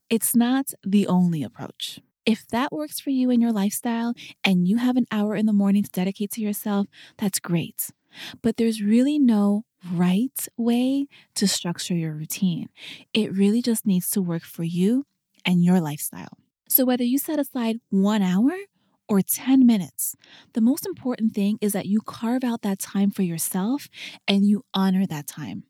it's 0.08 0.34
not 0.34 0.72
the 0.82 1.06
only 1.06 1.42
approach. 1.42 2.00
If 2.26 2.46
that 2.48 2.72
works 2.72 3.00
for 3.00 3.10
you 3.10 3.30
and 3.30 3.40
your 3.40 3.52
lifestyle 3.52 4.14
and 4.44 4.68
you 4.68 4.76
have 4.76 4.96
an 4.96 5.06
hour 5.10 5.34
in 5.34 5.46
the 5.46 5.52
morning 5.52 5.82
to 5.82 5.90
dedicate 5.90 6.30
to 6.32 6.40
yourself, 6.40 6.86
that's 7.18 7.38
great. 7.38 7.90
But 8.42 8.56
there's 8.56 8.82
really 8.82 9.18
no 9.18 9.64
right 9.92 10.46
way 10.56 11.06
to 11.36 11.48
structure 11.48 11.94
your 11.94 12.12
routine. 12.12 12.68
It 13.14 13.32
really 13.32 13.62
just 13.62 13.86
needs 13.86 14.10
to 14.10 14.22
work 14.22 14.42
for 14.42 14.64
you 14.64 15.06
and 15.44 15.64
your 15.64 15.80
lifestyle. 15.80 16.38
So, 16.68 16.84
whether 16.84 17.04
you 17.04 17.18
set 17.18 17.38
aside 17.38 17.80
one 17.88 18.22
hour 18.22 18.52
or 19.08 19.22
10 19.22 19.66
minutes, 19.66 20.14
the 20.52 20.60
most 20.60 20.86
important 20.86 21.34
thing 21.34 21.58
is 21.60 21.72
that 21.72 21.86
you 21.86 22.00
carve 22.00 22.44
out 22.44 22.62
that 22.62 22.78
time 22.78 23.10
for 23.10 23.22
yourself 23.22 23.88
and 24.28 24.44
you 24.46 24.64
honor 24.72 25.06
that 25.06 25.26
time. 25.26 25.64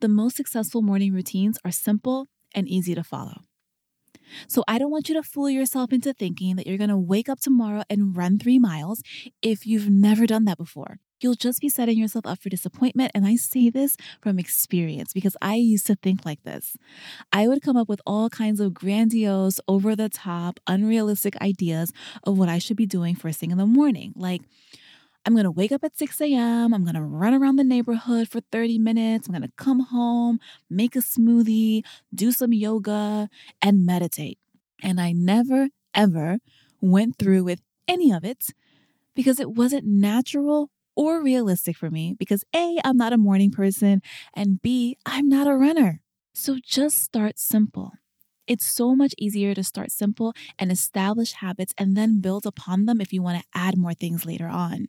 The 0.00 0.08
most 0.08 0.36
successful 0.36 0.82
morning 0.82 1.12
routines 1.12 1.58
are 1.64 1.72
simple 1.72 2.28
and 2.54 2.68
easy 2.68 2.94
to 2.94 3.02
follow. 3.02 3.42
So 4.48 4.64
I 4.68 4.78
don't 4.78 4.90
want 4.90 5.08
you 5.08 5.14
to 5.14 5.22
fool 5.22 5.50
yourself 5.50 5.92
into 5.92 6.12
thinking 6.12 6.56
that 6.56 6.66
you're 6.66 6.78
going 6.78 6.90
to 6.90 6.96
wake 6.98 7.28
up 7.28 7.40
tomorrow 7.40 7.82
and 7.88 8.16
run 8.16 8.38
three 8.38 8.58
miles 8.58 9.02
if 9.42 9.66
you've 9.66 9.88
never 9.88 10.26
done 10.26 10.44
that 10.44 10.58
before. 10.58 10.98
You'll 11.20 11.34
just 11.34 11.60
be 11.60 11.68
setting 11.68 11.98
yourself 11.98 12.26
up 12.26 12.40
for 12.40 12.48
disappointment. 12.48 13.12
And 13.14 13.26
I 13.26 13.36
say 13.36 13.68
this 13.68 13.96
from 14.22 14.38
experience 14.38 15.12
because 15.12 15.36
I 15.42 15.56
used 15.56 15.86
to 15.88 15.94
think 15.94 16.24
like 16.24 16.42
this. 16.44 16.76
I 17.30 17.46
would 17.46 17.62
come 17.62 17.76
up 17.76 17.88
with 17.88 18.00
all 18.06 18.30
kinds 18.30 18.58
of 18.58 18.72
grandiose, 18.72 19.60
over 19.68 19.94
the 19.94 20.08
top, 20.08 20.60
unrealistic 20.66 21.36
ideas 21.42 21.92
of 22.24 22.38
what 22.38 22.48
I 22.48 22.58
should 22.58 22.76
be 22.76 22.86
doing 22.86 23.14
first 23.14 23.38
thing 23.38 23.50
in 23.50 23.58
the 23.58 23.66
morning. 23.66 24.14
Like, 24.16 24.42
I'm 25.26 25.34
going 25.34 25.44
to 25.44 25.50
wake 25.50 25.72
up 25.72 25.84
at 25.84 25.98
6 25.98 26.20
a.m. 26.22 26.72
I'm 26.72 26.82
going 26.82 26.94
to 26.94 27.02
run 27.02 27.34
around 27.34 27.56
the 27.56 27.64
neighborhood 27.64 28.28
for 28.28 28.40
30 28.52 28.78
minutes. 28.78 29.28
I'm 29.28 29.34
going 29.34 29.42
to 29.42 29.52
come 29.56 29.80
home, 29.80 30.40
make 30.70 30.96
a 30.96 31.00
smoothie, 31.00 31.84
do 32.14 32.32
some 32.32 32.52
yoga, 32.52 33.28
and 33.60 33.84
meditate. 33.84 34.38
And 34.82 35.00
I 35.00 35.12
never, 35.12 35.68
ever 35.94 36.38
went 36.80 37.18
through 37.18 37.44
with 37.44 37.60
any 37.86 38.10
of 38.10 38.24
it 38.24 38.46
because 39.14 39.38
it 39.40 39.50
wasn't 39.50 39.84
natural 39.84 40.70
or 40.96 41.22
realistic 41.22 41.76
for 41.76 41.90
me 41.90 42.14
because 42.18 42.44
A, 42.54 42.78
I'm 42.84 42.96
not 42.96 43.12
a 43.12 43.18
morning 43.18 43.50
person, 43.50 44.02
and 44.34 44.60
B, 44.62 44.96
I'm 45.04 45.28
not 45.28 45.46
a 45.46 45.56
runner. 45.56 46.00
So 46.34 46.58
just 46.62 46.98
start 46.98 47.38
simple. 47.38 47.92
It's 48.46 48.66
so 48.66 48.96
much 48.96 49.14
easier 49.18 49.54
to 49.54 49.62
start 49.62 49.92
simple 49.92 50.32
and 50.58 50.72
establish 50.72 51.32
habits 51.32 51.74
and 51.78 51.96
then 51.96 52.20
build 52.20 52.46
upon 52.46 52.86
them 52.86 53.00
if 53.00 53.12
you 53.12 53.22
want 53.22 53.40
to 53.40 53.46
add 53.54 53.76
more 53.76 53.94
things 53.94 54.26
later 54.26 54.48
on. 54.48 54.88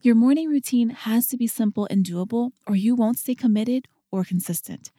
Your 0.00 0.14
morning 0.14 0.48
routine 0.48 0.90
has 0.90 1.26
to 1.28 1.36
be 1.36 1.46
simple 1.46 1.88
and 1.90 2.04
doable, 2.04 2.52
or 2.66 2.76
you 2.76 2.94
won't 2.94 3.18
stay 3.18 3.34
committed 3.34 3.88
or 4.10 4.24
consistent. 4.24 4.90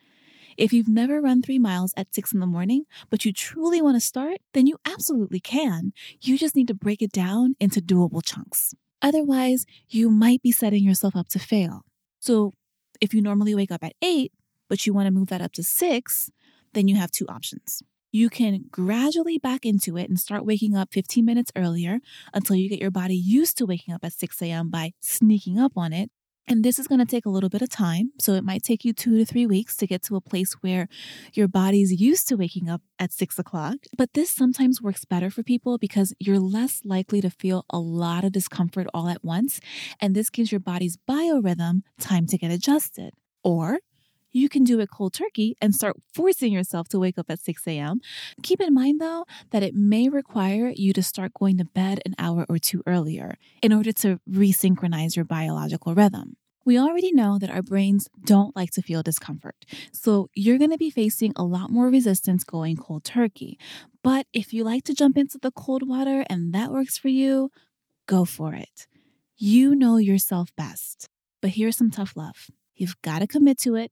If 0.57 0.71
you've 0.73 0.88
never 0.88 1.21
run 1.21 1.41
three 1.41 1.59
miles 1.59 1.93
at 1.97 2.13
six 2.13 2.31
in 2.31 2.39
the 2.39 2.45
morning, 2.45 2.85
but 3.09 3.25
you 3.25 3.33
truly 3.33 3.81
want 3.81 3.95
to 3.95 4.01
start, 4.01 4.38
then 4.53 4.67
you 4.67 4.77
absolutely 4.85 5.39
can. 5.39 5.93
You 6.21 6.38
just 6.38 6.55
need 6.55 6.67
to 6.67 6.75
break 6.75 7.01
it 7.01 7.12
down 7.12 7.55
into 7.59 7.81
doable 7.81 8.23
chunks. 8.23 8.75
Otherwise, 9.01 9.65
you 9.89 10.09
might 10.09 10.41
be 10.41 10.51
setting 10.51 10.83
yourself 10.83 11.15
up 11.15 11.27
to 11.29 11.39
fail. 11.39 11.81
So, 12.19 12.53
if 13.01 13.13
you 13.13 13.21
normally 13.21 13.55
wake 13.55 13.71
up 13.71 13.83
at 13.83 13.95
eight, 14.01 14.31
but 14.69 14.85
you 14.85 14.93
want 14.93 15.07
to 15.07 15.12
move 15.12 15.27
that 15.27 15.41
up 15.41 15.51
to 15.53 15.63
six, 15.63 16.31
then 16.73 16.87
you 16.87 16.95
have 16.95 17.11
two 17.11 17.25
options. 17.27 17.81
You 18.11 18.29
can 18.29 18.65
gradually 18.69 19.39
back 19.39 19.65
into 19.65 19.97
it 19.97 20.07
and 20.07 20.19
start 20.19 20.45
waking 20.45 20.75
up 20.75 20.93
15 20.93 21.25
minutes 21.25 21.51
earlier 21.55 21.99
until 22.31 22.55
you 22.55 22.69
get 22.69 22.79
your 22.79 22.91
body 22.91 23.15
used 23.15 23.57
to 23.57 23.65
waking 23.65 23.93
up 23.93 24.05
at 24.05 24.13
6 24.13 24.39
a.m. 24.43 24.69
by 24.69 24.93
sneaking 25.01 25.57
up 25.59 25.71
on 25.75 25.93
it. 25.93 26.11
And 26.47 26.63
this 26.63 26.77
is 26.77 26.87
going 26.87 26.99
to 26.99 27.05
take 27.05 27.25
a 27.25 27.29
little 27.29 27.49
bit 27.49 27.61
of 27.61 27.69
time. 27.69 28.11
So 28.19 28.33
it 28.33 28.43
might 28.43 28.63
take 28.63 28.83
you 28.83 28.93
two 28.93 29.17
to 29.17 29.25
three 29.25 29.47
weeks 29.47 29.75
to 29.77 29.87
get 29.87 30.03
to 30.03 30.15
a 30.15 30.21
place 30.21 30.53
where 30.61 30.87
your 31.33 31.47
body's 31.47 31.99
used 31.99 32.27
to 32.27 32.35
waking 32.35 32.69
up 32.69 32.81
at 32.99 33.13
six 33.13 33.39
o'clock. 33.39 33.77
But 33.97 34.13
this 34.13 34.29
sometimes 34.29 34.81
works 34.81 35.05
better 35.05 35.29
for 35.29 35.41
people 35.41 35.77
because 35.77 36.13
you're 36.19 36.39
less 36.39 36.81
likely 36.83 37.21
to 37.21 37.29
feel 37.29 37.65
a 37.69 37.79
lot 37.79 38.23
of 38.25 38.33
discomfort 38.33 38.87
all 38.93 39.07
at 39.07 39.23
once. 39.23 39.59
And 39.99 40.13
this 40.13 40.29
gives 40.29 40.51
your 40.51 40.59
body's 40.59 40.97
biorhythm 41.09 41.81
time 41.99 42.27
to 42.27 42.37
get 42.37 42.51
adjusted. 42.51 43.13
Or 43.43 43.79
you 44.33 44.49
can 44.49 44.63
do 44.63 44.79
it 44.79 44.89
cold 44.91 45.13
turkey 45.13 45.55
and 45.61 45.73
start 45.73 45.95
forcing 46.13 46.51
yourself 46.51 46.89
to 46.89 46.99
wake 46.99 47.17
up 47.17 47.29
at 47.29 47.39
6 47.39 47.65
a.m. 47.67 48.01
Keep 48.41 48.59
in 48.61 48.73
mind, 48.73 48.99
though, 48.99 49.25
that 49.51 49.63
it 49.63 49.75
may 49.75 50.09
require 50.09 50.73
you 50.75 50.91
to 50.93 51.03
start 51.03 51.33
going 51.33 51.57
to 51.59 51.65
bed 51.65 52.01
an 52.05 52.15
hour 52.17 52.45
or 52.49 52.57
two 52.57 52.81
earlier 52.85 53.35
in 53.61 53.71
order 53.71 53.91
to 53.93 54.19
resynchronize 54.29 55.15
your 55.15 55.25
biological 55.25 55.93
rhythm. 55.93 56.35
We 56.65 56.79
already 56.79 57.11
know 57.11 57.37
that 57.39 57.49
our 57.49 57.61
brains 57.61 58.07
don't 58.25 58.55
like 58.55 58.71
to 58.71 58.81
feel 58.81 59.03
discomfort. 59.03 59.65
So 59.91 60.29
you're 60.33 60.57
going 60.57 60.71
to 60.71 60.77
be 60.77 60.89
facing 60.89 61.33
a 61.35 61.43
lot 61.43 61.69
more 61.69 61.89
resistance 61.89 62.43
going 62.43 62.77
cold 62.77 63.03
turkey. 63.03 63.59
But 64.01 64.27
if 64.33 64.53
you 64.53 64.63
like 64.63 64.83
to 64.85 64.93
jump 64.93 65.17
into 65.17 65.37
the 65.37 65.51
cold 65.51 65.87
water 65.87 66.25
and 66.29 66.53
that 66.53 66.71
works 66.71 66.97
for 66.97 67.09
you, 67.09 67.51
go 68.07 68.23
for 68.23 68.53
it. 68.53 68.87
You 69.35 69.75
know 69.75 69.97
yourself 69.97 70.55
best. 70.55 71.09
But 71.41 71.51
here's 71.51 71.75
some 71.75 71.91
tough 71.91 72.13
love. 72.15 72.49
You've 72.75 73.01
got 73.01 73.19
to 73.19 73.27
commit 73.27 73.59
to 73.59 73.75
it 73.75 73.91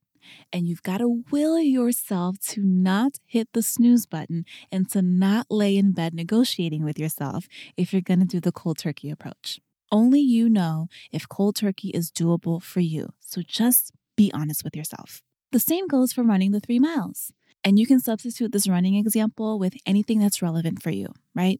and 0.51 0.67
you've 0.67 0.83
got 0.83 0.97
to 0.99 1.23
will 1.31 1.59
yourself 1.59 2.37
to 2.39 2.61
not 2.61 3.19
hit 3.25 3.49
the 3.53 3.61
snooze 3.61 4.05
button 4.05 4.45
and 4.71 4.89
to 4.91 5.01
not 5.01 5.47
lay 5.49 5.77
in 5.77 5.91
bed 5.91 6.13
negotiating 6.13 6.83
with 6.83 6.99
yourself 6.99 7.47
if 7.77 7.93
you're 7.93 8.01
going 8.01 8.19
to 8.19 8.25
do 8.25 8.39
the 8.39 8.51
cold 8.51 8.77
turkey 8.77 9.09
approach. 9.09 9.59
Only 9.91 10.21
you 10.21 10.49
know 10.49 10.87
if 11.11 11.27
cold 11.27 11.57
turkey 11.57 11.89
is 11.89 12.11
doable 12.11 12.61
for 12.61 12.79
you. 12.79 13.09
So 13.19 13.41
just 13.41 13.91
be 14.15 14.31
honest 14.33 14.63
with 14.63 14.75
yourself. 14.75 15.21
The 15.51 15.59
same 15.59 15.87
goes 15.87 16.13
for 16.13 16.23
running 16.23 16.51
the 16.51 16.61
three 16.61 16.79
miles. 16.79 17.33
And 17.63 17.77
you 17.77 17.85
can 17.85 17.99
substitute 17.99 18.51
this 18.51 18.67
running 18.67 18.95
example 18.95 19.59
with 19.59 19.75
anything 19.85 20.19
that's 20.19 20.41
relevant 20.41 20.81
for 20.81 20.89
you, 20.89 21.13
right? 21.35 21.59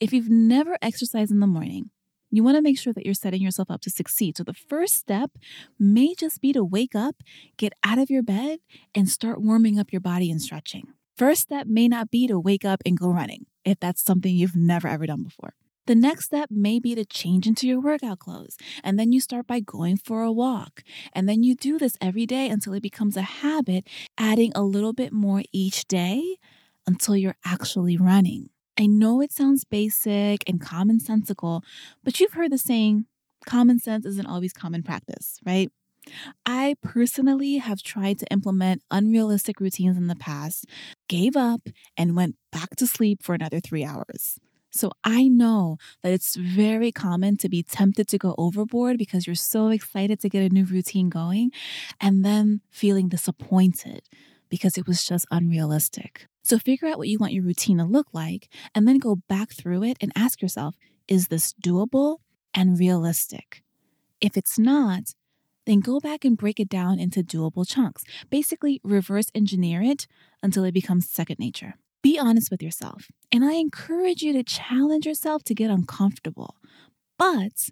If 0.00 0.12
you've 0.12 0.30
never 0.30 0.78
exercised 0.80 1.30
in 1.30 1.40
the 1.40 1.46
morning, 1.46 1.90
you 2.36 2.44
want 2.44 2.56
to 2.56 2.62
make 2.62 2.78
sure 2.78 2.92
that 2.92 3.04
you're 3.04 3.14
setting 3.14 3.42
yourself 3.42 3.70
up 3.70 3.80
to 3.82 3.90
succeed. 3.90 4.36
So 4.36 4.44
the 4.44 4.54
first 4.54 4.94
step 4.94 5.32
may 5.78 6.14
just 6.14 6.40
be 6.40 6.52
to 6.52 6.64
wake 6.64 6.94
up, 6.94 7.16
get 7.56 7.72
out 7.84 7.98
of 7.98 8.10
your 8.10 8.22
bed, 8.22 8.60
and 8.94 9.08
start 9.08 9.40
warming 9.40 9.78
up 9.78 9.92
your 9.92 10.00
body 10.00 10.30
and 10.30 10.40
stretching. 10.40 10.88
First 11.16 11.42
step 11.42 11.66
may 11.66 11.86
not 11.86 12.10
be 12.10 12.26
to 12.26 12.40
wake 12.40 12.64
up 12.64 12.82
and 12.84 12.98
go 12.98 13.08
running 13.08 13.46
if 13.64 13.78
that's 13.78 14.02
something 14.02 14.34
you've 14.34 14.56
never 14.56 14.88
ever 14.88 15.06
done 15.06 15.22
before. 15.22 15.54
The 15.86 15.94
next 15.94 16.24
step 16.26 16.48
may 16.50 16.78
be 16.78 16.94
to 16.94 17.04
change 17.04 17.46
into 17.46 17.68
your 17.68 17.78
workout 17.78 18.18
clothes. 18.18 18.56
And 18.82 18.98
then 18.98 19.12
you 19.12 19.20
start 19.20 19.46
by 19.46 19.60
going 19.60 19.98
for 19.98 20.22
a 20.22 20.32
walk. 20.32 20.82
And 21.12 21.28
then 21.28 21.42
you 21.42 21.54
do 21.54 21.78
this 21.78 21.98
every 22.00 22.24
day 22.24 22.48
until 22.48 22.72
it 22.72 22.82
becomes 22.82 23.18
a 23.18 23.22
habit, 23.22 23.86
adding 24.16 24.50
a 24.54 24.62
little 24.62 24.94
bit 24.94 25.12
more 25.12 25.42
each 25.52 25.86
day 25.86 26.38
until 26.86 27.16
you're 27.16 27.36
actually 27.44 27.98
running. 27.98 28.48
I 28.78 28.86
know 28.86 29.20
it 29.20 29.32
sounds 29.32 29.64
basic 29.64 30.42
and 30.48 30.60
commonsensical, 30.60 31.62
but 32.02 32.18
you've 32.18 32.32
heard 32.32 32.52
the 32.52 32.58
saying, 32.58 33.06
common 33.46 33.78
sense 33.78 34.04
isn't 34.06 34.26
always 34.26 34.52
common 34.52 34.82
practice, 34.82 35.38
right? 35.46 35.70
I 36.44 36.76
personally 36.82 37.56
have 37.58 37.82
tried 37.82 38.18
to 38.18 38.26
implement 38.30 38.82
unrealistic 38.90 39.60
routines 39.60 39.96
in 39.96 40.06
the 40.06 40.16
past, 40.16 40.66
gave 41.08 41.36
up, 41.36 41.68
and 41.96 42.16
went 42.16 42.36
back 42.52 42.76
to 42.76 42.86
sleep 42.86 43.22
for 43.22 43.34
another 43.34 43.60
three 43.60 43.84
hours. 43.84 44.38
So 44.70 44.90
I 45.04 45.28
know 45.28 45.78
that 46.02 46.12
it's 46.12 46.34
very 46.34 46.90
common 46.90 47.36
to 47.38 47.48
be 47.48 47.62
tempted 47.62 48.08
to 48.08 48.18
go 48.18 48.34
overboard 48.36 48.98
because 48.98 49.26
you're 49.26 49.36
so 49.36 49.68
excited 49.68 50.18
to 50.20 50.28
get 50.28 50.50
a 50.50 50.52
new 50.52 50.64
routine 50.64 51.10
going 51.10 51.52
and 52.00 52.24
then 52.24 52.60
feeling 52.70 53.08
disappointed 53.08 54.02
because 54.50 54.76
it 54.76 54.88
was 54.88 55.04
just 55.04 55.26
unrealistic. 55.30 56.26
So 56.44 56.58
figure 56.58 56.86
out 56.86 56.98
what 56.98 57.08
you 57.08 57.18
want 57.18 57.32
your 57.32 57.42
routine 57.42 57.78
to 57.78 57.84
look 57.84 58.08
like 58.12 58.48
and 58.74 58.86
then 58.86 58.98
go 58.98 59.16
back 59.28 59.52
through 59.52 59.82
it 59.82 59.96
and 60.00 60.12
ask 60.14 60.42
yourself, 60.42 60.76
is 61.08 61.28
this 61.28 61.54
doable 61.54 62.18
and 62.52 62.78
realistic? 62.78 63.62
If 64.20 64.36
it's 64.36 64.58
not, 64.58 65.14
then 65.66 65.80
go 65.80 66.00
back 66.00 66.24
and 66.24 66.36
break 66.36 66.60
it 66.60 66.68
down 66.68 66.98
into 66.98 67.22
doable 67.22 67.66
chunks. 67.66 68.04
Basically, 68.28 68.80
reverse 68.84 69.30
engineer 69.34 69.80
it 69.82 70.06
until 70.42 70.64
it 70.64 70.72
becomes 70.72 71.08
second 71.08 71.38
nature. 71.38 71.74
Be 72.02 72.18
honest 72.18 72.50
with 72.50 72.62
yourself. 72.62 73.10
And 73.32 73.42
I 73.42 73.54
encourage 73.54 74.20
you 74.20 74.34
to 74.34 74.42
challenge 74.42 75.06
yourself 75.06 75.42
to 75.44 75.54
get 75.54 75.70
uncomfortable. 75.70 76.56
But 77.18 77.70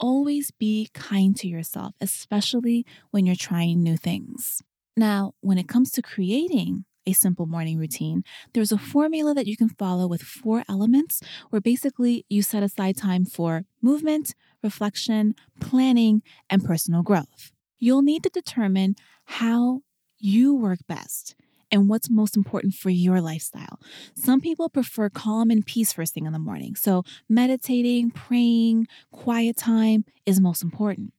always 0.00 0.50
be 0.50 0.88
kind 0.92 1.36
to 1.36 1.46
yourself, 1.46 1.94
especially 2.00 2.84
when 3.12 3.26
you're 3.26 3.36
trying 3.36 3.82
new 3.82 3.96
things. 3.96 4.60
Now, 4.96 5.34
when 5.40 5.58
it 5.58 5.68
comes 5.68 5.92
to 5.92 6.02
creating 6.02 6.84
a 7.08 7.12
simple 7.14 7.46
morning 7.46 7.78
routine, 7.78 8.22
there's 8.52 8.70
a 8.70 8.78
formula 8.78 9.32
that 9.34 9.46
you 9.46 9.56
can 9.56 9.70
follow 9.70 10.06
with 10.06 10.22
four 10.22 10.62
elements 10.68 11.22
where 11.48 11.60
basically 11.60 12.26
you 12.28 12.42
set 12.42 12.62
aside 12.62 12.96
time 12.96 13.24
for 13.24 13.64
movement, 13.80 14.34
reflection, 14.62 15.34
planning, 15.58 16.22
and 16.50 16.64
personal 16.64 17.02
growth. 17.02 17.52
You'll 17.78 18.02
need 18.02 18.22
to 18.24 18.28
determine 18.28 18.94
how 19.24 19.80
you 20.18 20.54
work 20.54 20.80
best 20.86 21.34
and 21.70 21.88
what's 21.88 22.10
most 22.10 22.36
important 22.36 22.74
for 22.74 22.90
your 22.90 23.20
lifestyle. 23.20 23.80
Some 24.14 24.40
people 24.40 24.68
prefer 24.68 25.08
calm 25.08 25.50
and 25.50 25.64
peace 25.64 25.92
first 25.92 26.12
thing 26.12 26.26
in 26.26 26.32
the 26.32 26.38
morning. 26.38 26.74
So, 26.74 27.04
meditating, 27.28 28.10
praying, 28.10 28.88
quiet 29.12 29.56
time 29.56 30.04
is 30.26 30.40
most 30.40 30.62
important. 30.62 31.12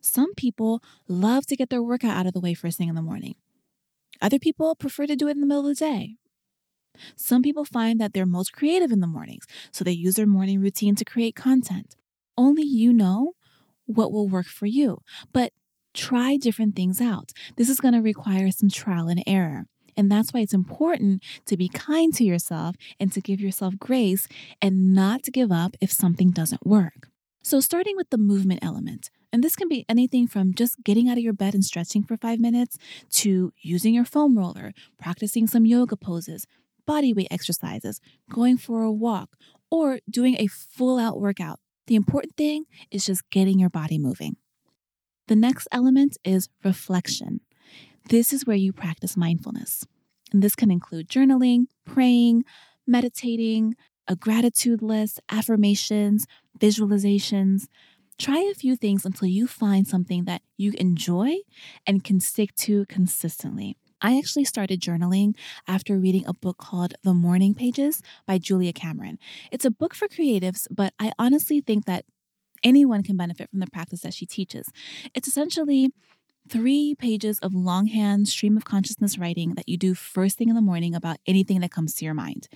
Some 0.00 0.34
people 0.34 0.82
love 1.08 1.46
to 1.46 1.56
get 1.56 1.70
their 1.70 1.82
workout 1.82 2.16
out 2.16 2.26
of 2.26 2.32
the 2.32 2.40
way 2.40 2.54
first 2.54 2.78
thing 2.78 2.88
in 2.88 2.94
the 2.94 3.02
morning. 3.02 3.36
Other 4.24 4.38
people 4.38 4.74
prefer 4.74 5.06
to 5.06 5.16
do 5.16 5.28
it 5.28 5.32
in 5.32 5.40
the 5.40 5.46
middle 5.46 5.68
of 5.68 5.76
the 5.76 5.84
day. 5.84 6.16
Some 7.14 7.42
people 7.42 7.66
find 7.66 8.00
that 8.00 8.14
they're 8.14 8.24
most 8.24 8.54
creative 8.54 8.90
in 8.90 9.00
the 9.00 9.06
mornings, 9.06 9.44
so 9.70 9.84
they 9.84 9.92
use 9.92 10.14
their 10.14 10.26
morning 10.26 10.62
routine 10.62 10.94
to 10.94 11.04
create 11.04 11.36
content. 11.36 11.94
Only 12.34 12.62
you 12.62 12.94
know 12.94 13.32
what 13.84 14.12
will 14.12 14.26
work 14.26 14.46
for 14.46 14.64
you, 14.64 15.02
but 15.34 15.52
try 15.92 16.38
different 16.38 16.74
things 16.74 17.02
out. 17.02 17.32
This 17.56 17.68
is 17.68 17.80
going 17.80 17.92
to 17.92 18.00
require 18.00 18.50
some 18.50 18.70
trial 18.70 19.08
and 19.08 19.22
error. 19.26 19.66
And 19.94 20.10
that's 20.10 20.32
why 20.32 20.40
it's 20.40 20.54
important 20.54 21.22
to 21.44 21.58
be 21.58 21.68
kind 21.68 22.14
to 22.14 22.24
yourself 22.24 22.76
and 22.98 23.12
to 23.12 23.20
give 23.20 23.42
yourself 23.42 23.78
grace 23.78 24.26
and 24.62 24.94
not 24.94 25.22
to 25.24 25.30
give 25.30 25.52
up 25.52 25.76
if 25.82 25.92
something 25.92 26.30
doesn't 26.30 26.66
work. 26.66 27.10
So, 27.44 27.60
starting 27.60 27.94
with 27.94 28.08
the 28.08 28.16
movement 28.16 28.64
element, 28.64 29.10
and 29.30 29.44
this 29.44 29.54
can 29.54 29.68
be 29.68 29.84
anything 29.86 30.26
from 30.26 30.54
just 30.54 30.82
getting 30.82 31.10
out 31.10 31.18
of 31.18 31.22
your 31.22 31.34
bed 31.34 31.52
and 31.52 31.62
stretching 31.62 32.02
for 32.02 32.16
five 32.16 32.40
minutes 32.40 32.78
to 33.16 33.52
using 33.60 33.92
your 33.92 34.06
foam 34.06 34.38
roller, 34.38 34.72
practicing 34.98 35.46
some 35.46 35.66
yoga 35.66 35.94
poses, 35.94 36.46
body 36.86 37.12
weight 37.12 37.28
exercises, 37.30 38.00
going 38.32 38.56
for 38.56 38.82
a 38.82 38.90
walk, 38.90 39.36
or 39.70 39.98
doing 40.08 40.36
a 40.38 40.46
full 40.46 40.98
out 40.98 41.20
workout. 41.20 41.60
The 41.86 41.96
important 41.96 42.34
thing 42.38 42.64
is 42.90 43.04
just 43.04 43.28
getting 43.28 43.58
your 43.58 43.68
body 43.68 43.98
moving. 43.98 44.36
The 45.28 45.36
next 45.36 45.68
element 45.70 46.16
is 46.24 46.48
reflection. 46.64 47.40
This 48.08 48.32
is 48.32 48.46
where 48.46 48.56
you 48.56 48.72
practice 48.72 49.18
mindfulness. 49.18 49.84
And 50.32 50.42
this 50.42 50.54
can 50.54 50.70
include 50.70 51.08
journaling, 51.08 51.66
praying, 51.84 52.44
meditating, 52.86 53.74
a 54.08 54.16
gratitude 54.16 54.82
list, 54.82 55.20
affirmations, 55.30 56.26
visualizations. 56.58 57.66
Try 58.18 58.38
a 58.50 58.54
few 58.54 58.76
things 58.76 59.04
until 59.04 59.28
you 59.28 59.46
find 59.46 59.86
something 59.86 60.24
that 60.24 60.42
you 60.56 60.72
enjoy 60.78 61.36
and 61.86 62.04
can 62.04 62.20
stick 62.20 62.54
to 62.56 62.86
consistently. 62.86 63.76
I 64.00 64.18
actually 64.18 64.44
started 64.44 64.80
journaling 64.80 65.34
after 65.66 65.98
reading 65.98 66.26
a 66.26 66.34
book 66.34 66.58
called 66.58 66.94
The 67.02 67.14
Morning 67.14 67.54
Pages 67.54 68.02
by 68.26 68.38
Julia 68.38 68.72
Cameron. 68.72 69.18
It's 69.50 69.64
a 69.64 69.70
book 69.70 69.94
for 69.94 70.08
creatives, 70.08 70.66
but 70.70 70.92
I 70.98 71.12
honestly 71.18 71.60
think 71.60 71.86
that 71.86 72.04
anyone 72.62 73.02
can 73.02 73.16
benefit 73.16 73.50
from 73.50 73.60
the 73.60 73.66
practice 73.66 74.00
that 74.00 74.14
she 74.14 74.26
teaches. 74.26 74.68
It's 75.14 75.28
essentially 75.28 75.90
three 76.48 76.94
pages 76.94 77.38
of 77.40 77.54
longhand 77.54 78.28
stream 78.28 78.56
of 78.56 78.64
consciousness 78.64 79.18
writing 79.18 79.54
that 79.54 79.68
you 79.68 79.76
do 79.76 79.94
first 79.94 80.36
thing 80.36 80.48
in 80.48 80.54
the 80.54 80.60
morning 80.60 80.94
about 80.94 81.16
anything 81.26 81.60
that 81.60 81.70
comes 81.70 81.94
to 81.94 82.04
your 82.04 82.14
mind. 82.14 82.48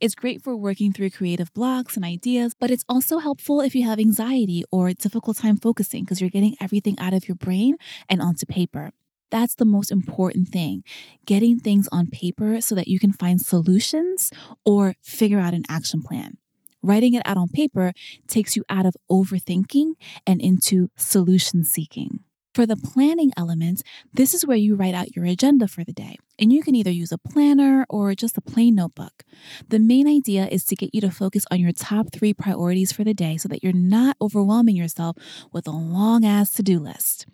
It's 0.00 0.14
great 0.14 0.42
for 0.42 0.56
working 0.56 0.92
through 0.92 1.10
creative 1.10 1.52
blocks 1.54 1.96
and 1.96 2.04
ideas, 2.04 2.54
but 2.58 2.70
it's 2.70 2.84
also 2.88 3.18
helpful 3.18 3.60
if 3.60 3.74
you 3.74 3.84
have 3.84 3.98
anxiety 3.98 4.64
or 4.72 4.88
a 4.88 4.94
difficult 4.94 5.36
time 5.36 5.56
focusing 5.56 6.04
because 6.04 6.20
you're 6.20 6.30
getting 6.30 6.56
everything 6.60 6.98
out 6.98 7.14
of 7.14 7.28
your 7.28 7.36
brain 7.36 7.76
and 8.08 8.20
onto 8.20 8.46
paper. 8.46 8.90
That's 9.30 9.54
the 9.54 9.64
most 9.64 9.92
important 9.92 10.48
thing 10.48 10.82
getting 11.26 11.58
things 11.58 11.88
on 11.92 12.06
paper 12.08 12.60
so 12.60 12.74
that 12.74 12.88
you 12.88 12.98
can 12.98 13.12
find 13.12 13.40
solutions 13.40 14.32
or 14.64 14.94
figure 15.02 15.38
out 15.38 15.54
an 15.54 15.64
action 15.68 16.02
plan. 16.02 16.38
Writing 16.82 17.14
it 17.14 17.22
out 17.24 17.36
on 17.36 17.48
paper 17.48 17.92
takes 18.26 18.56
you 18.56 18.64
out 18.68 18.86
of 18.86 18.96
overthinking 19.10 19.94
and 20.26 20.40
into 20.40 20.90
solution 20.96 21.64
seeking. 21.64 22.20
For 22.58 22.66
the 22.66 22.76
planning 22.76 23.30
elements, 23.36 23.84
this 24.12 24.34
is 24.34 24.44
where 24.44 24.56
you 24.56 24.74
write 24.74 24.92
out 24.92 25.14
your 25.14 25.24
agenda 25.24 25.68
for 25.68 25.84
the 25.84 25.92
day. 25.92 26.16
And 26.40 26.52
you 26.52 26.60
can 26.60 26.74
either 26.74 26.90
use 26.90 27.12
a 27.12 27.16
planner 27.16 27.86
or 27.88 28.12
just 28.16 28.36
a 28.36 28.40
plain 28.40 28.74
notebook. 28.74 29.22
The 29.68 29.78
main 29.78 30.08
idea 30.08 30.48
is 30.48 30.64
to 30.64 30.74
get 30.74 30.92
you 30.92 31.00
to 31.02 31.10
focus 31.12 31.44
on 31.52 31.60
your 31.60 31.70
top 31.70 32.08
three 32.12 32.34
priorities 32.34 32.90
for 32.90 33.04
the 33.04 33.14
day 33.14 33.36
so 33.36 33.48
that 33.48 33.62
you're 33.62 33.72
not 33.72 34.16
overwhelming 34.20 34.74
yourself 34.74 35.16
with 35.52 35.68
a 35.68 35.70
long 35.70 36.24
ass 36.24 36.50
to 36.54 36.64
do 36.64 36.80
list. 36.80 37.26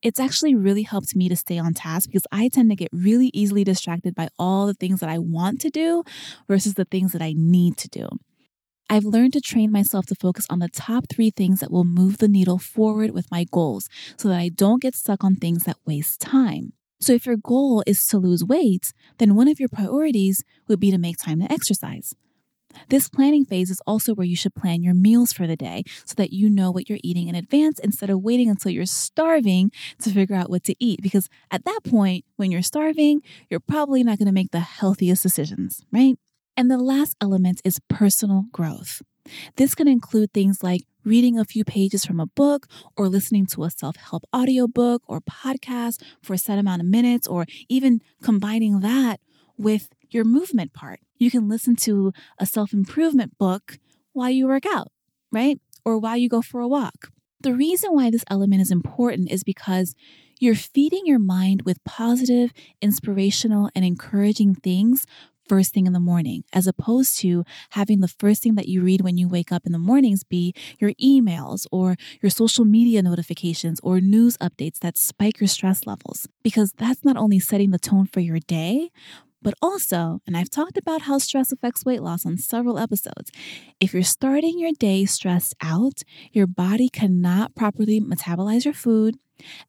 It's 0.00 0.18
actually 0.18 0.54
really 0.54 0.84
helped 0.84 1.14
me 1.14 1.28
to 1.28 1.36
stay 1.36 1.58
on 1.58 1.74
task 1.74 2.08
because 2.08 2.26
I 2.32 2.48
tend 2.48 2.70
to 2.70 2.76
get 2.76 2.88
really 2.94 3.30
easily 3.34 3.62
distracted 3.62 4.14
by 4.14 4.30
all 4.38 4.66
the 4.66 4.72
things 4.72 5.00
that 5.00 5.10
I 5.10 5.18
want 5.18 5.60
to 5.60 5.68
do 5.68 6.02
versus 6.48 6.72
the 6.72 6.86
things 6.86 7.12
that 7.12 7.20
I 7.20 7.34
need 7.36 7.76
to 7.76 7.88
do. 7.88 8.08
I've 8.88 9.04
learned 9.04 9.32
to 9.32 9.40
train 9.40 9.72
myself 9.72 10.06
to 10.06 10.14
focus 10.14 10.46
on 10.48 10.60
the 10.60 10.68
top 10.68 11.06
three 11.08 11.30
things 11.30 11.58
that 11.58 11.72
will 11.72 11.84
move 11.84 12.18
the 12.18 12.28
needle 12.28 12.58
forward 12.58 13.10
with 13.10 13.30
my 13.32 13.44
goals 13.50 13.88
so 14.16 14.28
that 14.28 14.38
I 14.38 14.48
don't 14.48 14.80
get 14.80 14.94
stuck 14.94 15.24
on 15.24 15.34
things 15.34 15.64
that 15.64 15.78
waste 15.84 16.20
time. 16.20 16.72
So, 17.00 17.12
if 17.12 17.26
your 17.26 17.36
goal 17.36 17.82
is 17.86 18.06
to 18.06 18.18
lose 18.18 18.44
weight, 18.44 18.92
then 19.18 19.34
one 19.34 19.48
of 19.48 19.60
your 19.60 19.68
priorities 19.68 20.42
would 20.68 20.80
be 20.80 20.90
to 20.90 20.98
make 20.98 21.18
time 21.18 21.40
to 21.40 21.52
exercise. 21.52 22.14
This 22.88 23.08
planning 23.08 23.44
phase 23.44 23.70
is 23.70 23.80
also 23.86 24.14
where 24.14 24.26
you 24.26 24.36
should 24.36 24.54
plan 24.54 24.82
your 24.82 24.94
meals 24.94 25.32
for 25.32 25.46
the 25.46 25.56
day 25.56 25.82
so 26.04 26.14
that 26.16 26.32
you 26.32 26.48
know 26.48 26.70
what 26.70 26.88
you're 26.88 26.98
eating 27.02 27.28
in 27.28 27.34
advance 27.34 27.78
instead 27.78 28.10
of 28.10 28.22
waiting 28.22 28.48
until 28.48 28.70
you're 28.70 28.86
starving 28.86 29.72
to 30.02 30.10
figure 30.10 30.36
out 30.36 30.50
what 30.50 30.64
to 30.64 30.74
eat. 30.78 31.02
Because 31.02 31.28
at 31.50 31.64
that 31.64 31.80
point, 31.84 32.24
when 32.36 32.50
you're 32.50 32.62
starving, 32.62 33.22
you're 33.50 33.60
probably 33.60 34.04
not 34.04 34.18
going 34.18 34.26
to 34.26 34.32
make 34.32 34.50
the 34.52 34.60
healthiest 34.60 35.22
decisions, 35.22 35.84
right? 35.90 36.16
And 36.56 36.70
the 36.70 36.78
last 36.78 37.16
element 37.20 37.60
is 37.64 37.80
personal 37.88 38.46
growth. 38.52 39.02
This 39.56 39.74
can 39.74 39.88
include 39.88 40.32
things 40.32 40.62
like 40.62 40.82
reading 41.04 41.38
a 41.38 41.44
few 41.44 41.64
pages 41.64 42.04
from 42.04 42.18
a 42.18 42.26
book 42.26 42.66
or 42.96 43.08
listening 43.08 43.46
to 43.46 43.64
a 43.64 43.70
self 43.70 43.96
help 43.96 44.24
audiobook 44.34 45.02
or 45.06 45.20
podcast 45.20 46.02
for 46.22 46.34
a 46.34 46.38
set 46.38 46.58
amount 46.58 46.80
of 46.80 46.88
minutes, 46.88 47.26
or 47.26 47.46
even 47.68 48.00
combining 48.22 48.80
that 48.80 49.20
with 49.58 49.88
your 50.10 50.24
movement 50.24 50.72
part. 50.72 51.00
You 51.18 51.30
can 51.30 51.48
listen 51.48 51.76
to 51.76 52.12
a 52.38 52.46
self 52.46 52.72
improvement 52.72 53.36
book 53.38 53.78
while 54.12 54.30
you 54.30 54.46
work 54.46 54.64
out, 54.66 54.88
right? 55.32 55.60
Or 55.84 55.98
while 55.98 56.16
you 56.16 56.28
go 56.28 56.42
for 56.42 56.60
a 56.60 56.68
walk. 56.68 57.10
The 57.40 57.54
reason 57.54 57.92
why 57.92 58.10
this 58.10 58.24
element 58.30 58.62
is 58.62 58.70
important 58.70 59.30
is 59.30 59.44
because 59.44 59.94
you're 60.38 60.54
feeding 60.54 61.02
your 61.04 61.18
mind 61.18 61.62
with 61.62 61.82
positive, 61.84 62.52
inspirational, 62.82 63.70
and 63.74 63.84
encouraging 63.84 64.54
things 64.54 65.06
first 65.48 65.72
thing 65.72 65.86
in 65.86 65.92
the 65.92 66.00
morning, 66.00 66.44
as 66.52 66.66
opposed 66.66 67.18
to 67.20 67.44
having 67.70 68.00
the 68.00 68.08
first 68.08 68.42
thing 68.42 68.54
that 68.56 68.68
you 68.68 68.82
read 68.82 69.00
when 69.00 69.16
you 69.16 69.28
wake 69.28 69.52
up 69.52 69.66
in 69.66 69.72
the 69.72 69.78
mornings 69.78 70.24
be 70.24 70.54
your 70.78 70.92
emails 70.94 71.66
or 71.70 71.96
your 72.22 72.30
social 72.30 72.64
media 72.64 73.02
notifications 73.02 73.80
or 73.82 74.00
news 74.00 74.36
updates 74.38 74.78
that 74.80 74.96
spike 74.96 75.40
your 75.40 75.48
stress 75.48 75.86
levels. 75.86 76.26
Because 76.42 76.72
that's 76.72 77.04
not 77.04 77.16
only 77.16 77.38
setting 77.38 77.70
the 77.70 77.78
tone 77.78 78.06
for 78.06 78.20
your 78.20 78.38
day, 78.38 78.90
but 79.42 79.54
also, 79.62 80.20
and 80.26 80.36
I've 80.36 80.50
talked 80.50 80.76
about 80.76 81.02
how 81.02 81.18
stress 81.18 81.52
affects 81.52 81.84
weight 81.84 82.02
loss 82.02 82.26
on 82.26 82.36
several 82.36 82.78
episodes, 82.78 83.30
if 83.78 83.92
you're 83.92 84.02
starting 84.02 84.58
your 84.58 84.72
day 84.72 85.04
stressed 85.04 85.54
out, 85.60 86.02
your 86.32 86.46
body 86.46 86.88
cannot 86.88 87.54
properly 87.54 88.00
metabolize 88.00 88.64
your 88.64 88.74
food, 88.74 89.16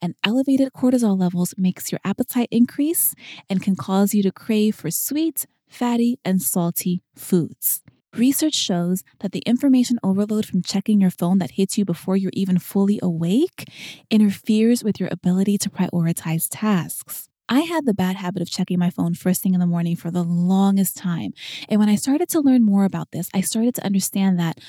and 0.01 0.15
elevated 0.23 0.71
cortisol 0.73 1.19
levels 1.19 1.53
makes 1.57 1.91
your 1.91 1.99
appetite 2.03 2.47
increase 2.51 3.13
and 3.49 3.61
can 3.61 3.75
cause 3.75 4.13
you 4.13 4.23
to 4.23 4.31
crave 4.31 4.75
for 4.75 4.89
sweet, 4.89 5.45
fatty, 5.67 6.19
and 6.25 6.41
salty 6.41 7.01
foods. 7.15 7.81
Research 8.15 8.55
shows 8.55 9.03
that 9.19 9.31
the 9.31 9.43
information 9.45 9.99
overload 10.01 10.45
from 10.45 10.63
checking 10.63 10.99
your 10.99 11.11
phone 11.11 11.37
that 11.37 11.51
hits 11.51 11.77
you 11.77 11.85
before 11.85 12.17
you're 12.17 12.31
even 12.33 12.57
fully 12.57 12.99
awake 13.03 13.69
interferes 14.09 14.83
with 14.83 14.99
your 14.99 15.09
ability 15.11 15.57
to 15.59 15.69
prioritize 15.69 16.47
tasks. 16.49 17.29
I 17.49 17.61
had 17.61 17.85
the 17.85 17.93
bad 17.93 18.15
habit 18.15 18.41
of 18.41 18.49
checking 18.49 18.79
my 18.79 18.89
phone 18.89 19.13
first 19.13 19.41
thing 19.41 19.53
in 19.53 19.59
the 19.59 19.67
morning 19.67 19.95
for 19.95 20.11
the 20.11 20.23
longest 20.23 20.97
time. 20.97 21.33
And 21.69 21.79
when 21.79 21.89
I 21.89 21.95
started 21.95 22.27
to 22.29 22.41
learn 22.41 22.65
more 22.65 22.83
about 22.83 23.11
this, 23.11 23.29
I 23.33 23.41
started 23.41 23.75
to 23.75 23.85
understand 23.85 24.39
that 24.39 24.59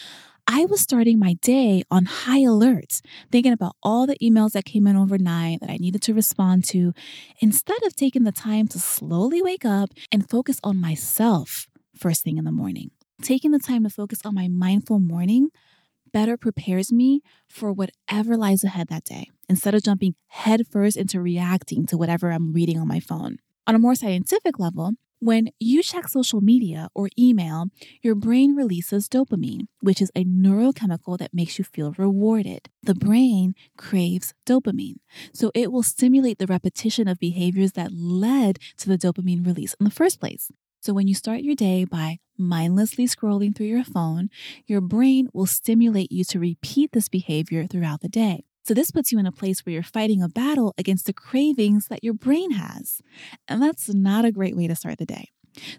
I 0.51 0.65
was 0.65 0.81
starting 0.81 1.19
my 1.19 1.35
day 1.35 1.83
on 1.91 2.07
high 2.07 2.41
alert, 2.41 3.03
thinking 3.31 3.53
about 3.53 3.77
all 3.83 4.07
the 4.07 4.17
emails 4.23 4.53
that 4.53 4.65
came 4.65 4.87
in 4.87 4.97
overnight 4.97 5.61
that 5.61 5.69
I 5.69 5.77
needed 5.77 6.01
to 6.03 6.15
respond 6.15 6.65
to, 6.71 6.95
instead 7.39 7.83
of 7.85 7.95
taking 7.95 8.25
the 8.25 8.33
time 8.33 8.67
to 8.69 8.79
slowly 8.79 9.43
wake 9.43 9.67
up 9.67 9.91
and 10.11 10.29
focus 10.29 10.59
on 10.65 10.81
myself 10.81 11.67
first 11.95 12.25
thing 12.25 12.39
in 12.39 12.45
the 12.45 12.51
morning. 12.51 12.93
Taking 13.21 13.51
the 13.51 13.59
time 13.59 13.85
to 13.85 13.91
focus 13.91 14.21
on 14.25 14.35
my 14.35 14.49
mindful 14.49 15.01
morning 15.01 15.51
better 16.15 16.39
prepares 16.39 16.91
me 16.91 17.21
for 17.47 17.71
whatever 17.71 18.35
lies 18.35 18.65
ahead 18.65 18.89
that 18.89 19.05
day 19.05 19.29
instead 19.51 19.75
of 19.75 19.83
jumping 19.83 20.15
headfirst 20.29 20.97
into 20.97 21.21
reacting 21.21 21.85
to 21.85 21.99
whatever 21.99 22.31
I'm 22.31 22.55
reading 22.55 22.79
on 22.79 22.89
my 22.89 23.01
phone. 23.01 23.37
On 23.67 23.75
a 23.75 23.79
more 23.79 23.95
scientific 23.95 24.59
level, 24.59 24.93
when 25.21 25.51
you 25.59 25.83
check 25.83 26.09
social 26.09 26.41
media 26.41 26.89
or 26.95 27.09
email, 27.19 27.67
your 28.03 28.15
brain 28.15 28.55
releases 28.55 29.09
dopamine, 29.09 29.67
which 29.81 30.01
is 30.01 30.11
a 30.15 30.25
neurochemical 30.25 31.19
that 31.19 31.35
makes 31.35 31.59
you 31.59 31.65
feel 31.65 31.93
rewarded. 31.99 32.69
The 32.83 32.95
brain 32.95 33.55
craves 33.77 34.35
dopamine, 34.47 34.99
so 35.33 35.51
it 35.55 35.73
will 35.73 35.83
stimulate 35.83 36.39
the 36.39 36.47
repetition 36.47 37.09
of 37.09 37.19
behaviors 37.19 37.73
that 37.73 37.93
led 37.93 38.59
to 38.79 38.89
the 38.89 38.99
dopamine 38.99 39.45
release 39.45 39.75
in 39.81 39.85
the 39.85 39.91
first 39.91 40.21
place. 40.21 40.51
So 40.81 40.93
when 40.93 41.09
you 41.09 41.15
start 41.15 41.41
your 41.41 41.57
day 41.57 41.85
by 41.85 42.21
mindlessly 42.37 43.07
scrolling 43.07 43.55
through 43.55 43.67
your 43.67 43.85
phone, 43.85 44.31
your 44.67 44.81
brain 44.81 45.29
will 45.33 45.47
stimulate 45.47 46.13
you 46.13 46.23
to 46.25 46.39
repeat 46.39 46.93
this 46.93 47.09
behavior 47.09 47.67
throughout 47.67 48.01
the 48.01 48.09
day. 48.09 48.45
So, 48.69 48.75
this 48.75 48.91
puts 48.91 49.11
you 49.11 49.19
in 49.19 49.25
a 49.25 49.33
place 49.33 49.65
where 49.65 49.73
you're 49.73 49.83
fighting 49.83 50.23
a 50.23 50.29
battle 50.29 50.75
against 50.77 51.07
the 51.07 51.15
cravings 51.15 51.89
that 51.89 52.05
your 52.05 52.13
brain 52.13 52.51
has. 52.51 53.01
And 53.49 53.63
that's 53.63 53.89
not 53.89 54.27
a 54.27 54.31
great 54.31 54.55
way 54.55 54.67
to 54.67 54.77
start 54.77 54.99
the 54.99 55.07
day. 55.07 55.31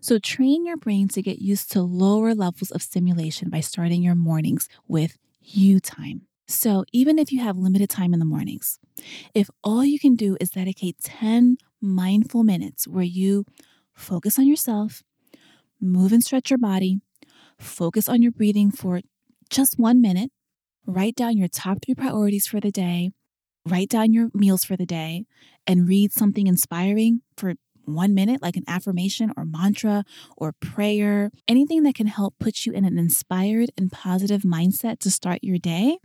So, 0.01 0.17
train 0.17 0.65
your 0.65 0.75
brain 0.75 1.07
to 1.09 1.21
get 1.21 1.37
used 1.37 1.71
to 1.73 1.83
lower 1.83 2.33
levels 2.33 2.71
of 2.71 2.81
stimulation 2.81 3.51
by 3.51 3.59
starting 3.59 4.01
your 4.01 4.15
mornings 4.15 4.67
with 4.87 5.19
you 5.39 5.79
time. 5.79 6.23
So, 6.47 6.83
even 6.91 7.19
if 7.19 7.31
you 7.31 7.41
have 7.41 7.57
limited 7.57 7.91
time 7.91 8.11
in 8.11 8.17
the 8.17 8.25
mornings, 8.25 8.79
if 9.35 9.51
all 9.63 9.85
you 9.85 9.99
can 9.99 10.15
do 10.15 10.35
is 10.41 10.49
dedicate 10.49 10.97
10 11.03 11.57
mindful 11.79 12.43
minutes 12.43 12.87
where 12.87 13.03
you 13.03 13.45
focus 13.93 14.39
on 14.39 14.47
yourself, 14.47 15.03
move 15.79 16.11
and 16.11 16.23
stretch 16.23 16.49
your 16.49 16.57
body, 16.57 17.01
focus 17.59 18.09
on 18.09 18.23
your 18.23 18.31
breathing 18.31 18.71
for 18.71 19.01
just 19.51 19.77
one 19.77 20.01
minute, 20.01 20.31
write 20.89 21.15
down 21.15 21.37
your 21.37 21.47
top 21.47 21.79
three 21.85 21.95
priorities 21.95 22.47
for 22.47 22.59
the 22.59 22.71
day, 22.71 23.11
write 23.65 23.89
down 23.89 24.11
your 24.11 24.29
meals 24.33 24.63
for 24.63 24.75
the 24.75 24.85
day, 24.85 25.25
and 25.67 25.87
read 25.87 26.11
something 26.11 26.47
inspiring 26.47 27.21
for 27.37 27.53
one 27.85 28.13
minute, 28.13 28.41
like 28.41 28.55
an 28.55 28.63
affirmation 28.67 29.31
or 29.37 29.45
mantra 29.45 30.03
or 30.37 30.53
prayer, 30.53 31.31
anything 31.47 31.83
that 31.83 31.95
can 31.95 32.07
help 32.07 32.35
put 32.39 32.65
you 32.65 32.73
in 32.73 32.85
an 32.85 32.97
inspired 32.97 33.69
and 33.77 33.91
positive 33.91 34.41
mindset 34.41 34.99
to 34.99 35.11
start 35.11 35.39
your 35.43 35.57
day, 35.57 35.97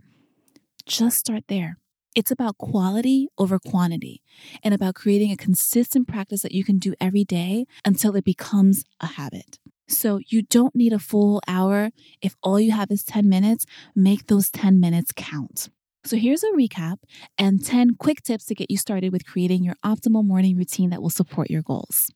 just 0.85 1.17
start 1.17 1.43
there. 1.47 1.77
It's 2.15 2.31
about 2.31 2.57
quality 2.57 3.27
over 3.37 3.59
quantity 3.59 4.21
and 4.63 4.73
about 4.73 4.95
creating 4.95 5.31
a 5.31 5.37
consistent 5.37 6.07
practice 6.07 6.41
that 6.43 6.53
you 6.53 6.63
can 6.63 6.79
do 6.79 6.93
every 7.01 7.25
day 7.25 7.65
until 7.83 8.15
it 8.15 8.23
becomes 8.23 8.85
a 9.01 9.07
habit. 9.07 9.59
So 9.89 10.19
you 10.25 10.41
don't 10.41 10.73
need 10.73 10.93
a 10.93 10.99
full 10.99 11.41
hour. 11.45 11.91
If 12.21 12.35
all 12.41 12.59
you 12.59 12.71
have 12.71 12.89
is 12.89 13.03
10 13.03 13.27
minutes, 13.27 13.65
make 13.93 14.27
those 14.27 14.49
10 14.49 14.79
minutes 14.79 15.11
count. 15.13 15.69
So 16.05 16.15
here's 16.15 16.43
a 16.43 16.51
recap 16.51 16.99
and 17.37 17.63
10 17.63 17.95
quick 17.95 18.23
tips 18.23 18.45
to 18.45 18.55
get 18.55 18.71
you 18.71 18.77
started 18.77 19.11
with 19.11 19.25
creating 19.25 19.63
your 19.63 19.75
optimal 19.83 20.23
morning 20.23 20.55
routine 20.55 20.91
that 20.91 21.01
will 21.01 21.09
support 21.09 21.49
your 21.49 21.63
goals. 21.63 22.11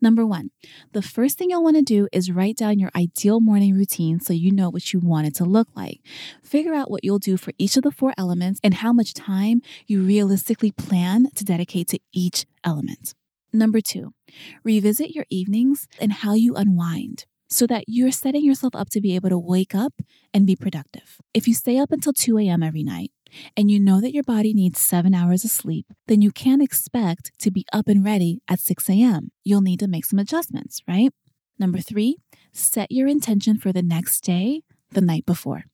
Number 0.00 0.26
one, 0.26 0.50
the 0.92 1.02
first 1.02 1.38
thing 1.38 1.50
you'll 1.50 1.62
want 1.62 1.76
to 1.76 1.82
do 1.82 2.08
is 2.12 2.30
write 2.30 2.56
down 2.56 2.78
your 2.78 2.90
ideal 2.94 3.40
morning 3.40 3.74
routine 3.74 4.20
so 4.20 4.32
you 4.32 4.52
know 4.52 4.70
what 4.70 4.92
you 4.92 5.00
want 5.00 5.26
it 5.26 5.34
to 5.36 5.44
look 5.44 5.68
like. 5.74 6.00
Figure 6.42 6.74
out 6.74 6.90
what 6.90 7.04
you'll 7.04 7.18
do 7.18 7.36
for 7.36 7.52
each 7.58 7.76
of 7.76 7.82
the 7.82 7.90
four 7.90 8.14
elements 8.18 8.60
and 8.62 8.74
how 8.74 8.92
much 8.92 9.14
time 9.14 9.62
you 9.86 10.02
realistically 10.02 10.72
plan 10.72 11.28
to 11.34 11.44
dedicate 11.44 11.88
to 11.88 11.98
each 12.12 12.46
element. 12.64 13.14
Number 13.52 13.80
two, 13.80 14.12
revisit 14.64 15.14
your 15.14 15.26
evenings 15.30 15.88
and 16.00 16.12
how 16.12 16.34
you 16.34 16.54
unwind 16.54 17.24
so 17.48 17.66
that 17.66 17.84
you're 17.86 18.10
setting 18.10 18.44
yourself 18.44 18.74
up 18.74 18.90
to 18.90 19.00
be 19.00 19.14
able 19.14 19.28
to 19.28 19.38
wake 19.38 19.74
up 19.74 19.94
and 20.34 20.46
be 20.46 20.56
productive. 20.56 21.18
If 21.32 21.46
you 21.46 21.54
stay 21.54 21.78
up 21.78 21.92
until 21.92 22.12
2 22.12 22.38
a.m. 22.38 22.62
every 22.62 22.82
night 22.82 23.12
and 23.56 23.70
you 23.70 23.78
know 23.78 24.00
that 24.00 24.12
your 24.12 24.24
body 24.24 24.52
needs 24.52 24.80
seven 24.80 25.14
hours 25.14 25.44
of 25.44 25.50
sleep, 25.50 25.86
then 26.06 26.22
you 26.22 26.32
can't 26.32 26.62
expect 26.62 27.32
to 27.40 27.50
be 27.50 27.64
up 27.72 27.88
and 27.88 28.04
ready 28.04 28.40
at 28.48 28.60
6 28.60 28.88
a.m. 28.90 29.30
You'll 29.44 29.60
need 29.60 29.80
to 29.80 29.88
make 29.88 30.04
some 30.04 30.18
adjustments, 30.18 30.80
right? 30.88 31.10
Number 31.58 31.78
three, 31.78 32.16
set 32.52 32.90
your 32.90 33.08
intention 33.08 33.58
for 33.58 33.72
the 33.72 33.82
next 33.82 34.20
day 34.20 34.62
the 34.90 35.00
night 35.00 35.24
before. 35.24 35.64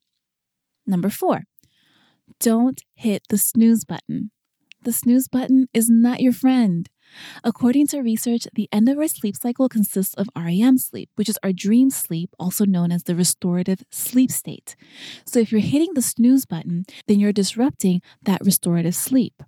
Number 0.87 1.11
four, 1.11 1.43
don't 2.41 2.83
hit 2.95 3.23
the 3.29 3.39
snooze 3.39 3.85
button. 3.85 4.31
The 4.83 4.93
snooze 4.93 5.29
button 5.29 5.69
is 5.73 5.89
not 5.89 6.21
your 6.21 6.33
friend. 6.33 6.89
According 7.45 7.89
to 7.89 8.01
research, 8.01 8.47
the 8.55 8.69
end 8.73 8.89
of 8.89 8.99
our 8.99 9.09
sleep 9.09 9.37
cycle 9.37 9.69
consists 9.69 10.15
of 10.15 10.29
REM 10.37 10.79
sleep, 10.79 11.11
which 11.17 11.29
is 11.29 11.39
our 11.43 11.53
dream 11.53 11.91
sleep, 11.91 12.31
also 12.39 12.65
known 12.65 12.93
as 12.93 13.05
the 13.05 13.15
restorative 13.15 13.85
sleep 13.91 14.31
state. 14.31 14.77
So 15.25 15.41
if 15.41 15.53
you're 15.53 15.61
hitting 15.61 15.95
the 15.95 16.03
snooze 16.03 16.47
button, 16.47 16.85
then 17.07 17.21
you're 17.21 17.33
disrupting 17.33 18.03
that 18.23 18.45
restorative 18.45 18.95
sleep. 18.95 19.43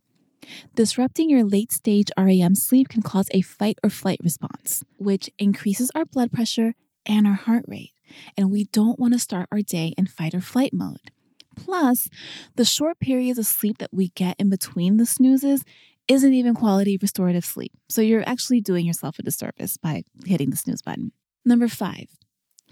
Disrupting 0.75 1.31
your 1.31 1.45
late 1.45 1.73
stage 1.73 2.11
REM 2.19 2.55
sleep 2.55 2.89
can 2.89 3.03
cause 3.03 3.29
a 3.31 3.41
fight 3.41 3.79
or 3.83 3.91
flight 3.91 4.21
response, 4.23 4.85
which 4.99 5.31
increases 5.39 5.91
our 5.95 6.05
blood 6.05 6.33
pressure 6.33 6.75
and 7.07 7.27
our 7.27 7.35
heart 7.35 7.65
rate. 7.67 7.93
And 8.37 8.51
we 8.51 8.65
don't 8.65 8.99
want 8.99 9.15
to 9.15 9.19
start 9.19 9.49
our 9.51 9.63
day 9.63 9.95
in 9.97 10.07
fight 10.07 10.35
or 10.35 10.41
flight 10.41 10.73
mode. 10.73 11.11
Plus, 11.57 12.09
the 12.57 12.65
short 12.65 12.99
periods 12.99 13.39
of 13.39 13.47
sleep 13.47 13.79
that 13.79 13.93
we 13.93 14.09
get 14.09 14.37
in 14.39 14.49
between 14.51 14.97
the 14.97 15.07
snoozes 15.07 15.65
isn't 16.09 16.35
even 16.35 16.55
quality 16.55 16.99
restorative 17.01 17.45
sleep. 17.45 17.73
So 17.89 18.03
you're 18.03 18.29
actually 18.29 18.61
doing 18.61 18.87
yourself 18.87 19.19
a 19.19 19.23
disservice 19.23 19.77
by 19.77 20.05
hitting 20.27 20.51
the 20.51 20.57
snooze 20.57 20.83
button. 20.83 21.13
Number 21.45 21.69
five, 21.69 22.07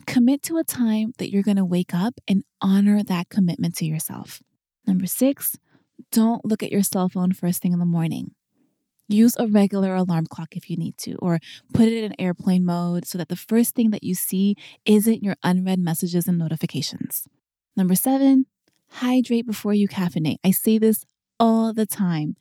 commit 0.07 0.43
to 0.45 0.59
a 0.59 0.65
time 0.65 1.13
that 1.19 1.31
you're 1.31 1.43
going 1.43 1.57
to 1.57 1.65
wake 1.65 1.95
up 1.95 2.15
and 2.29 2.45
honor 2.61 3.03
that 3.03 3.29
commitment 3.29 3.77
to 3.77 3.87
yourself. 3.87 4.43
Number 4.87 5.07
six, 5.07 5.57
don't 6.11 6.45
look 6.45 6.63
at 6.63 6.73
your 6.73 6.83
cell 6.83 7.09
phone 7.09 7.33
first 7.33 7.63
thing 7.63 7.73
in 7.73 7.79
the 7.79 7.85
morning. 7.85 8.33
Use 9.09 9.37
a 9.39 9.47
regular 9.47 9.95
alarm 9.95 10.27
clock 10.27 10.57
if 10.57 10.71
you 10.71 10.77
need 10.77 10.97
to, 10.99 11.17
or 11.17 11.39
put 11.75 11.89
it 11.89 12.05
in 12.05 12.19
airplane 12.19 12.65
mode 12.65 13.07
so 13.07 13.19
that 13.19 13.29
the 13.29 13.37
first 13.37 13.75
thing 13.75 13.91
that 13.91 14.03
you 14.03 14.15
see 14.15 14.57
isn't 14.85 15.23
your 15.23 15.37
unread 15.43 15.79
messages 15.79 16.27
and 16.27 16.39
notifications. 16.39 17.29
Number 17.77 17.95
seven, 17.95 18.47
hydrate 18.89 19.47
before 19.47 19.75
you 19.75 19.89
caffeinate. 19.89 20.39
I 20.45 20.51
say 20.51 20.79
this 20.79 21.05
all 21.39 21.73
the 21.75 21.87
time. 21.87 22.37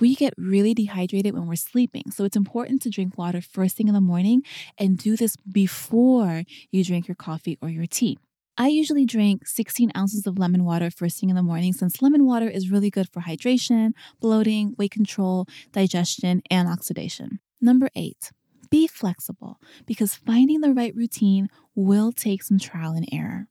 We 0.00 0.14
get 0.14 0.34
really 0.38 0.72
dehydrated 0.72 1.34
when 1.34 1.46
we're 1.46 1.56
sleeping. 1.56 2.10
So 2.10 2.24
it's 2.24 2.36
important 2.36 2.82
to 2.82 2.90
drink 2.90 3.18
water 3.18 3.40
first 3.40 3.76
thing 3.76 3.86
in 3.86 3.94
the 3.94 4.00
morning 4.00 4.42
and 4.78 4.96
do 4.96 5.16
this 5.16 5.36
before 5.36 6.44
you 6.70 6.84
drink 6.84 7.06
your 7.06 7.14
coffee 7.14 7.58
or 7.60 7.68
your 7.68 7.86
tea. 7.86 8.18
I 8.56 8.68
usually 8.68 9.06
drink 9.06 9.46
16 9.46 9.92
ounces 9.96 10.26
of 10.26 10.38
lemon 10.38 10.64
water 10.64 10.90
first 10.90 11.20
thing 11.20 11.30
in 11.30 11.36
the 11.36 11.42
morning 11.42 11.72
since 11.72 12.02
lemon 12.02 12.26
water 12.26 12.48
is 12.48 12.70
really 12.70 12.90
good 12.90 13.08
for 13.08 13.22
hydration, 13.22 13.92
bloating, 14.20 14.74
weight 14.76 14.90
control, 14.90 15.46
digestion, 15.72 16.42
and 16.50 16.68
oxidation. 16.68 17.40
Number 17.60 17.88
eight, 17.94 18.32
be 18.70 18.86
flexible 18.86 19.60
because 19.86 20.14
finding 20.14 20.60
the 20.60 20.72
right 20.72 20.94
routine 20.94 21.48
will 21.74 22.12
take 22.12 22.42
some 22.42 22.58
trial 22.58 22.92
and 22.92 23.08
error. 23.12 23.48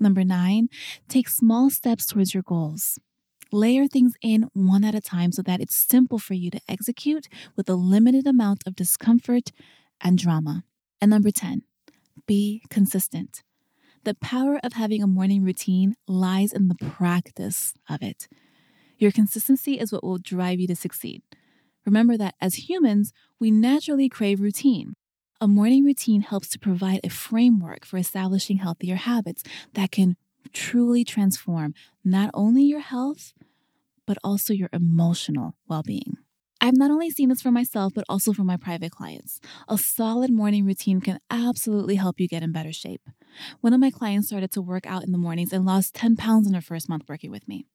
Number 0.00 0.24
nine, 0.24 0.68
take 1.08 1.28
small 1.28 1.70
steps 1.70 2.04
towards 2.06 2.34
your 2.34 2.42
goals. 2.42 2.98
Layer 3.54 3.86
things 3.86 4.14
in 4.20 4.50
one 4.52 4.82
at 4.82 4.96
a 4.96 5.00
time 5.00 5.30
so 5.30 5.40
that 5.42 5.60
it's 5.60 5.76
simple 5.76 6.18
for 6.18 6.34
you 6.34 6.50
to 6.50 6.60
execute 6.68 7.28
with 7.54 7.68
a 7.68 7.76
limited 7.76 8.26
amount 8.26 8.64
of 8.66 8.74
discomfort 8.74 9.52
and 10.00 10.18
drama. 10.18 10.64
And 11.00 11.12
number 11.12 11.30
10, 11.30 11.62
be 12.26 12.64
consistent. 12.68 13.44
The 14.02 14.16
power 14.16 14.58
of 14.64 14.72
having 14.72 15.04
a 15.04 15.06
morning 15.06 15.44
routine 15.44 15.94
lies 16.08 16.52
in 16.52 16.66
the 16.66 16.74
practice 16.74 17.74
of 17.88 18.02
it. 18.02 18.26
Your 18.98 19.12
consistency 19.12 19.78
is 19.78 19.92
what 19.92 20.02
will 20.02 20.18
drive 20.18 20.58
you 20.58 20.66
to 20.66 20.74
succeed. 20.74 21.22
Remember 21.86 22.16
that 22.16 22.34
as 22.40 22.68
humans, 22.68 23.12
we 23.38 23.52
naturally 23.52 24.08
crave 24.08 24.40
routine. 24.40 24.94
A 25.40 25.46
morning 25.46 25.84
routine 25.84 26.22
helps 26.22 26.48
to 26.48 26.58
provide 26.58 27.02
a 27.04 27.08
framework 27.08 27.84
for 27.84 27.98
establishing 27.98 28.56
healthier 28.56 28.96
habits 28.96 29.44
that 29.74 29.92
can 29.92 30.16
truly 30.52 31.04
transform 31.04 31.74
not 32.04 32.30
only 32.34 32.62
your 32.62 32.80
health, 32.80 33.32
but 34.06 34.18
also 34.22 34.52
your 34.52 34.68
emotional 34.72 35.54
well 35.68 35.82
being. 35.82 36.18
I've 36.60 36.78
not 36.78 36.90
only 36.90 37.10
seen 37.10 37.28
this 37.28 37.42
for 37.42 37.50
myself, 37.50 37.92
but 37.94 38.04
also 38.08 38.32
for 38.32 38.42
my 38.42 38.56
private 38.56 38.90
clients. 38.90 39.38
A 39.68 39.76
solid 39.76 40.30
morning 40.30 40.64
routine 40.64 41.00
can 41.00 41.20
absolutely 41.30 41.96
help 41.96 42.18
you 42.18 42.26
get 42.26 42.42
in 42.42 42.52
better 42.52 42.72
shape. 42.72 43.02
One 43.60 43.74
of 43.74 43.80
my 43.80 43.90
clients 43.90 44.28
started 44.28 44.50
to 44.52 44.62
work 44.62 44.86
out 44.86 45.04
in 45.04 45.12
the 45.12 45.18
mornings 45.18 45.52
and 45.52 45.66
lost 45.66 45.94
10 45.94 46.16
pounds 46.16 46.46
in 46.46 46.54
her 46.54 46.62
first 46.62 46.88
month 46.88 47.04
working 47.08 47.30
with 47.30 47.46
me. 47.46 47.66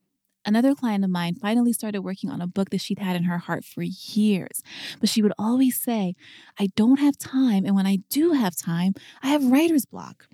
Another 0.45 0.73
client 0.73 1.03
of 1.03 1.11
mine 1.11 1.35
finally 1.35 1.73
started 1.73 2.01
working 2.01 2.31
on 2.31 2.41
a 2.41 2.47
book 2.47 2.69
that 2.69 2.81
she'd 2.81 2.97
had 2.97 3.15
in 3.15 3.25
her 3.25 3.37
heart 3.39 3.65
for 3.65 3.83
years, 3.83 4.63
but 4.99 5.09
she 5.09 5.21
would 5.21 5.33
always 5.37 5.79
say, 5.79 6.15
I 6.57 6.69
don't 6.75 6.99
have 6.99 7.17
time, 7.17 7.65
and 7.65 7.75
when 7.75 7.85
I 7.85 7.97
do 8.09 8.31
have 8.31 8.55
time, 8.55 8.93
I 9.21 9.27
have 9.27 9.51
writer's 9.51 9.85
block. 9.85 10.27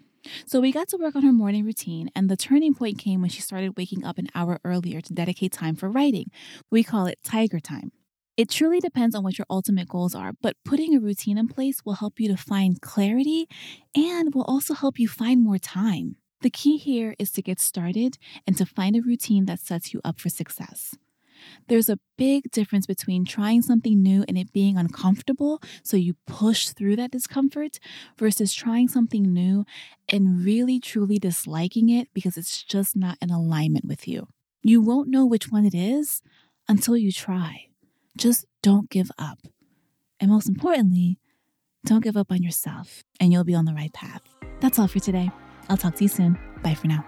So 0.45 0.59
we 0.59 0.71
got 0.71 0.88
to 0.89 0.97
work 0.97 1.15
on 1.15 1.23
her 1.23 1.33
morning 1.33 1.65
routine, 1.65 2.09
and 2.15 2.29
the 2.29 2.38
turning 2.38 2.73
point 2.73 2.97
came 2.97 3.21
when 3.21 3.29
she 3.29 3.41
started 3.41 3.77
waking 3.77 4.03
up 4.03 4.17
an 4.17 4.27
hour 4.35 4.59
earlier 4.63 5.01
to 5.01 5.13
dedicate 5.13 5.51
time 5.51 5.75
for 5.75 5.89
writing. 5.89 6.31
We 6.71 6.83
call 6.83 7.05
it 7.07 7.19
Tiger 7.23 7.59
Time. 7.59 7.91
It 8.38 8.49
truly 8.49 8.81
depends 8.81 9.15
on 9.15 9.23
what 9.23 9.38
your 9.38 9.45
ultimate 9.49 9.88
goals 9.88 10.13
are, 10.13 10.33
but 10.41 10.57
putting 10.65 10.93
a 10.93 10.99
routine 10.99 11.38
in 11.38 11.47
place 11.47 11.85
will 11.85 11.93
help 11.93 12.19
you 12.19 12.27
to 12.27 12.38
find 12.38 12.81
clarity 12.81 13.47
and 13.95 14.35
will 14.35 14.43
also 14.43 14.73
help 14.73 14.99
you 14.99 15.07
find 15.07 15.41
more 15.41 15.57
time. 15.57 16.17
The 16.41 16.49
key 16.49 16.77
here 16.77 17.15
is 17.17 17.31
to 17.31 17.41
get 17.41 17.61
started 17.61 18.17
and 18.45 18.57
to 18.57 18.65
find 18.65 18.95
a 18.95 19.01
routine 19.01 19.45
that 19.45 19.61
sets 19.61 19.93
you 19.93 20.01
up 20.03 20.19
for 20.19 20.29
success. 20.29 20.95
There's 21.67 21.89
a 21.89 21.99
big 22.17 22.51
difference 22.51 22.86
between 22.86 23.25
trying 23.25 23.62
something 23.62 24.01
new 24.01 24.23
and 24.27 24.38
it 24.38 24.53
being 24.53 24.77
uncomfortable, 24.77 25.62
so 25.84 25.97
you 25.97 26.15
push 26.25 26.69
through 26.69 26.95
that 26.97 27.12
discomfort, 27.12 27.79
versus 28.17 28.53
trying 28.53 28.88
something 28.88 29.23
new 29.23 29.65
and 30.10 30.43
really 30.43 30.79
truly 30.79 31.19
disliking 31.19 31.89
it 31.89 32.10
because 32.13 32.38
it's 32.38 32.63
just 32.63 32.95
not 32.95 33.17
in 33.21 33.29
alignment 33.29 33.86
with 33.86 34.08
you. 34.08 34.27
You 34.63 34.81
won't 34.81 35.10
know 35.10 35.25
which 35.25 35.51
one 35.51 35.65
it 35.65 35.75
is 35.75 36.21
until 36.67 36.97
you 36.97 37.12
try. 37.12 37.67
Just 38.17 38.45
don't 38.63 38.89
give 38.89 39.12
up. 39.17 39.39
And 40.19 40.31
most 40.31 40.47
importantly, 40.47 41.19
don't 41.86 42.03
give 42.03 42.17
up 42.17 42.31
on 42.31 42.41
yourself, 42.41 43.03
and 43.19 43.31
you'll 43.31 43.43
be 43.43 43.53
on 43.53 43.65
the 43.65 43.73
right 43.73 43.93
path. 43.93 44.21
That's 44.60 44.79
all 44.79 44.88
for 44.88 44.99
today. 44.99 45.29
I'll 45.69 45.77
talk 45.77 45.95
to 45.95 46.03
you 46.03 46.10
soon. 46.10 46.39
Bye 46.63 46.73
for 46.73 46.88
now. 46.88 47.05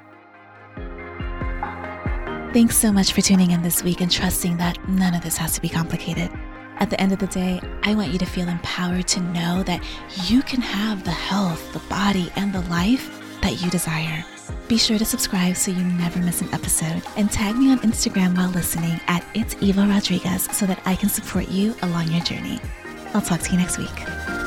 Thanks 2.57 2.75
so 2.75 2.91
much 2.91 3.13
for 3.13 3.21
tuning 3.21 3.51
in 3.51 3.61
this 3.61 3.83
week 3.83 4.01
and 4.01 4.11
trusting 4.11 4.57
that 4.57 4.79
none 4.89 5.13
of 5.13 5.21
this 5.21 5.37
has 5.37 5.53
to 5.53 5.61
be 5.61 5.69
complicated. 5.69 6.31
At 6.79 6.89
the 6.89 6.99
end 6.99 7.11
of 7.11 7.19
the 7.19 7.27
day, 7.27 7.61
I 7.83 7.93
want 7.93 8.11
you 8.11 8.17
to 8.17 8.25
feel 8.25 8.49
empowered 8.49 9.07
to 9.09 9.19
know 9.19 9.61
that 9.61 9.83
you 10.25 10.41
can 10.41 10.61
have 10.61 11.03
the 11.03 11.11
health, 11.11 11.71
the 11.71 11.87
body, 11.87 12.31
and 12.35 12.51
the 12.51 12.61
life 12.61 13.21
that 13.43 13.61
you 13.61 13.69
desire. 13.69 14.25
Be 14.67 14.79
sure 14.79 14.97
to 14.97 15.05
subscribe 15.05 15.55
so 15.55 15.69
you 15.69 15.83
never 15.83 16.17
miss 16.17 16.41
an 16.41 16.51
episode 16.51 17.03
and 17.15 17.31
tag 17.31 17.57
me 17.57 17.69
on 17.69 17.77
Instagram 17.81 18.35
while 18.35 18.49
listening 18.49 18.99
at 19.07 19.23
It's 19.35 19.55
Eva 19.61 19.85
Rodriguez 19.85 20.45
so 20.45 20.65
that 20.65 20.81
I 20.83 20.95
can 20.95 21.09
support 21.09 21.49
you 21.49 21.75
along 21.83 22.11
your 22.11 22.21
journey. 22.21 22.59
I'll 23.13 23.21
talk 23.21 23.41
to 23.41 23.51
you 23.51 23.59
next 23.59 23.77
week. 23.77 24.46